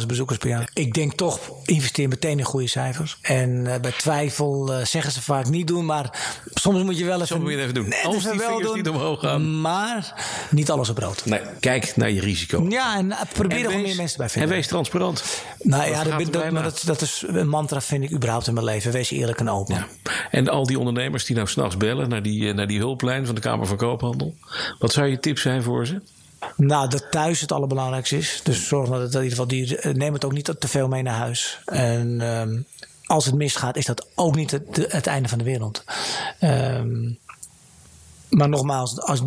[0.00, 0.70] 500.000 bezoekers per jaar.
[0.74, 3.18] Ik denk toch, investeer meteen in goede cijfers.
[3.22, 5.84] En eh, bij twijfel eh, zeggen ze vaak niet doen.
[5.84, 6.18] Maar
[6.54, 7.94] soms moet je wel even, Soms moet je even doen.
[8.04, 8.76] Als even die wel doen.
[8.76, 9.60] niet omhoog gaan.
[9.60, 11.24] Maar niet alles op brood.
[11.24, 12.66] Nee, kijk naar je risico.
[12.68, 14.50] Ja, en eh, probeer En er gewoon meer mensen bij En vinden.
[14.50, 15.24] wees transparant.
[15.58, 18.54] nou Dat ja, dat, dat, maar dat, dat is een mantra vind ik überhaupt in
[18.54, 18.92] mijn leven.
[18.92, 19.74] Wees eerlijk en open.
[19.74, 19.86] Ja.
[20.30, 23.40] En al die ondernemers die nou s'nachts bellen naar die, naar die hulplijn van de
[23.40, 24.34] Kamer van Koophandel.
[24.78, 26.00] Wat zou je tip zijn voor ze?
[26.56, 28.40] Nou, dat thuis het allerbelangrijkste is.
[28.44, 31.02] Dus zorg dat, in ieder geval die, eh, neem het ook niet te veel mee
[31.02, 31.60] naar huis.
[31.64, 32.58] En ehm,
[33.06, 35.84] als het misgaat, is dat ook niet het, de- het einde van de wereld.
[36.38, 37.10] Ehm,
[38.28, 39.22] maar nogmaals, als,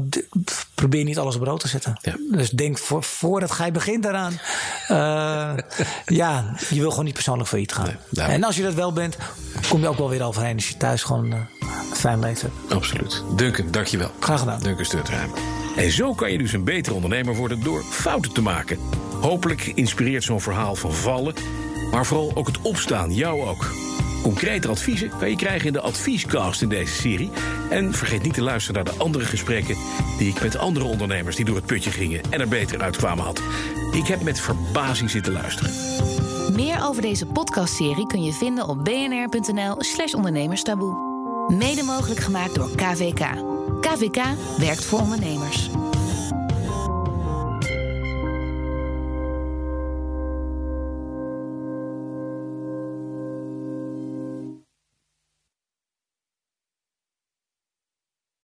[0.75, 1.99] probeer niet alles op brood te zetten.
[2.01, 2.15] Ja.
[2.31, 4.39] Dus denk voor, voordat gij begint daaraan.
[4.87, 5.63] eh,
[6.17, 7.97] ja, je wil gewoon niet persoonlijk failliet gaan.
[8.15, 9.17] en als je dat wel bent,
[9.69, 11.39] kom je ook wel weer overheen als je thuis gewoon eh,
[11.93, 12.43] fijn hebt.
[12.69, 13.23] Absoluut.
[13.35, 14.11] Duncan, dankjewel.
[14.19, 14.59] Graag gedaan.
[14.61, 15.31] Duncan Sturtruim.
[15.75, 18.79] En zo kan je dus een betere ondernemer worden door fouten te maken.
[19.21, 21.33] Hopelijk inspireert zo'n verhaal van vallen,
[21.91, 23.71] maar vooral ook het opstaan, jou ook.
[24.21, 27.29] Concrete adviezen kan je krijgen in de adviescast in deze serie.
[27.69, 29.77] En vergeet niet te luisteren naar de andere gesprekken
[30.17, 33.41] die ik met andere ondernemers die door het putje gingen en er beter uitkwamen had.
[33.91, 35.71] Ik heb met verbazing zitten luisteren.
[36.55, 41.09] Meer over deze podcastserie kun je vinden op bnr.nl/slash ondernemerstaboe.
[41.47, 43.50] Mede mogelijk gemaakt door KVK.
[43.91, 44.23] KVK
[44.57, 45.69] werkt voor ondernemers.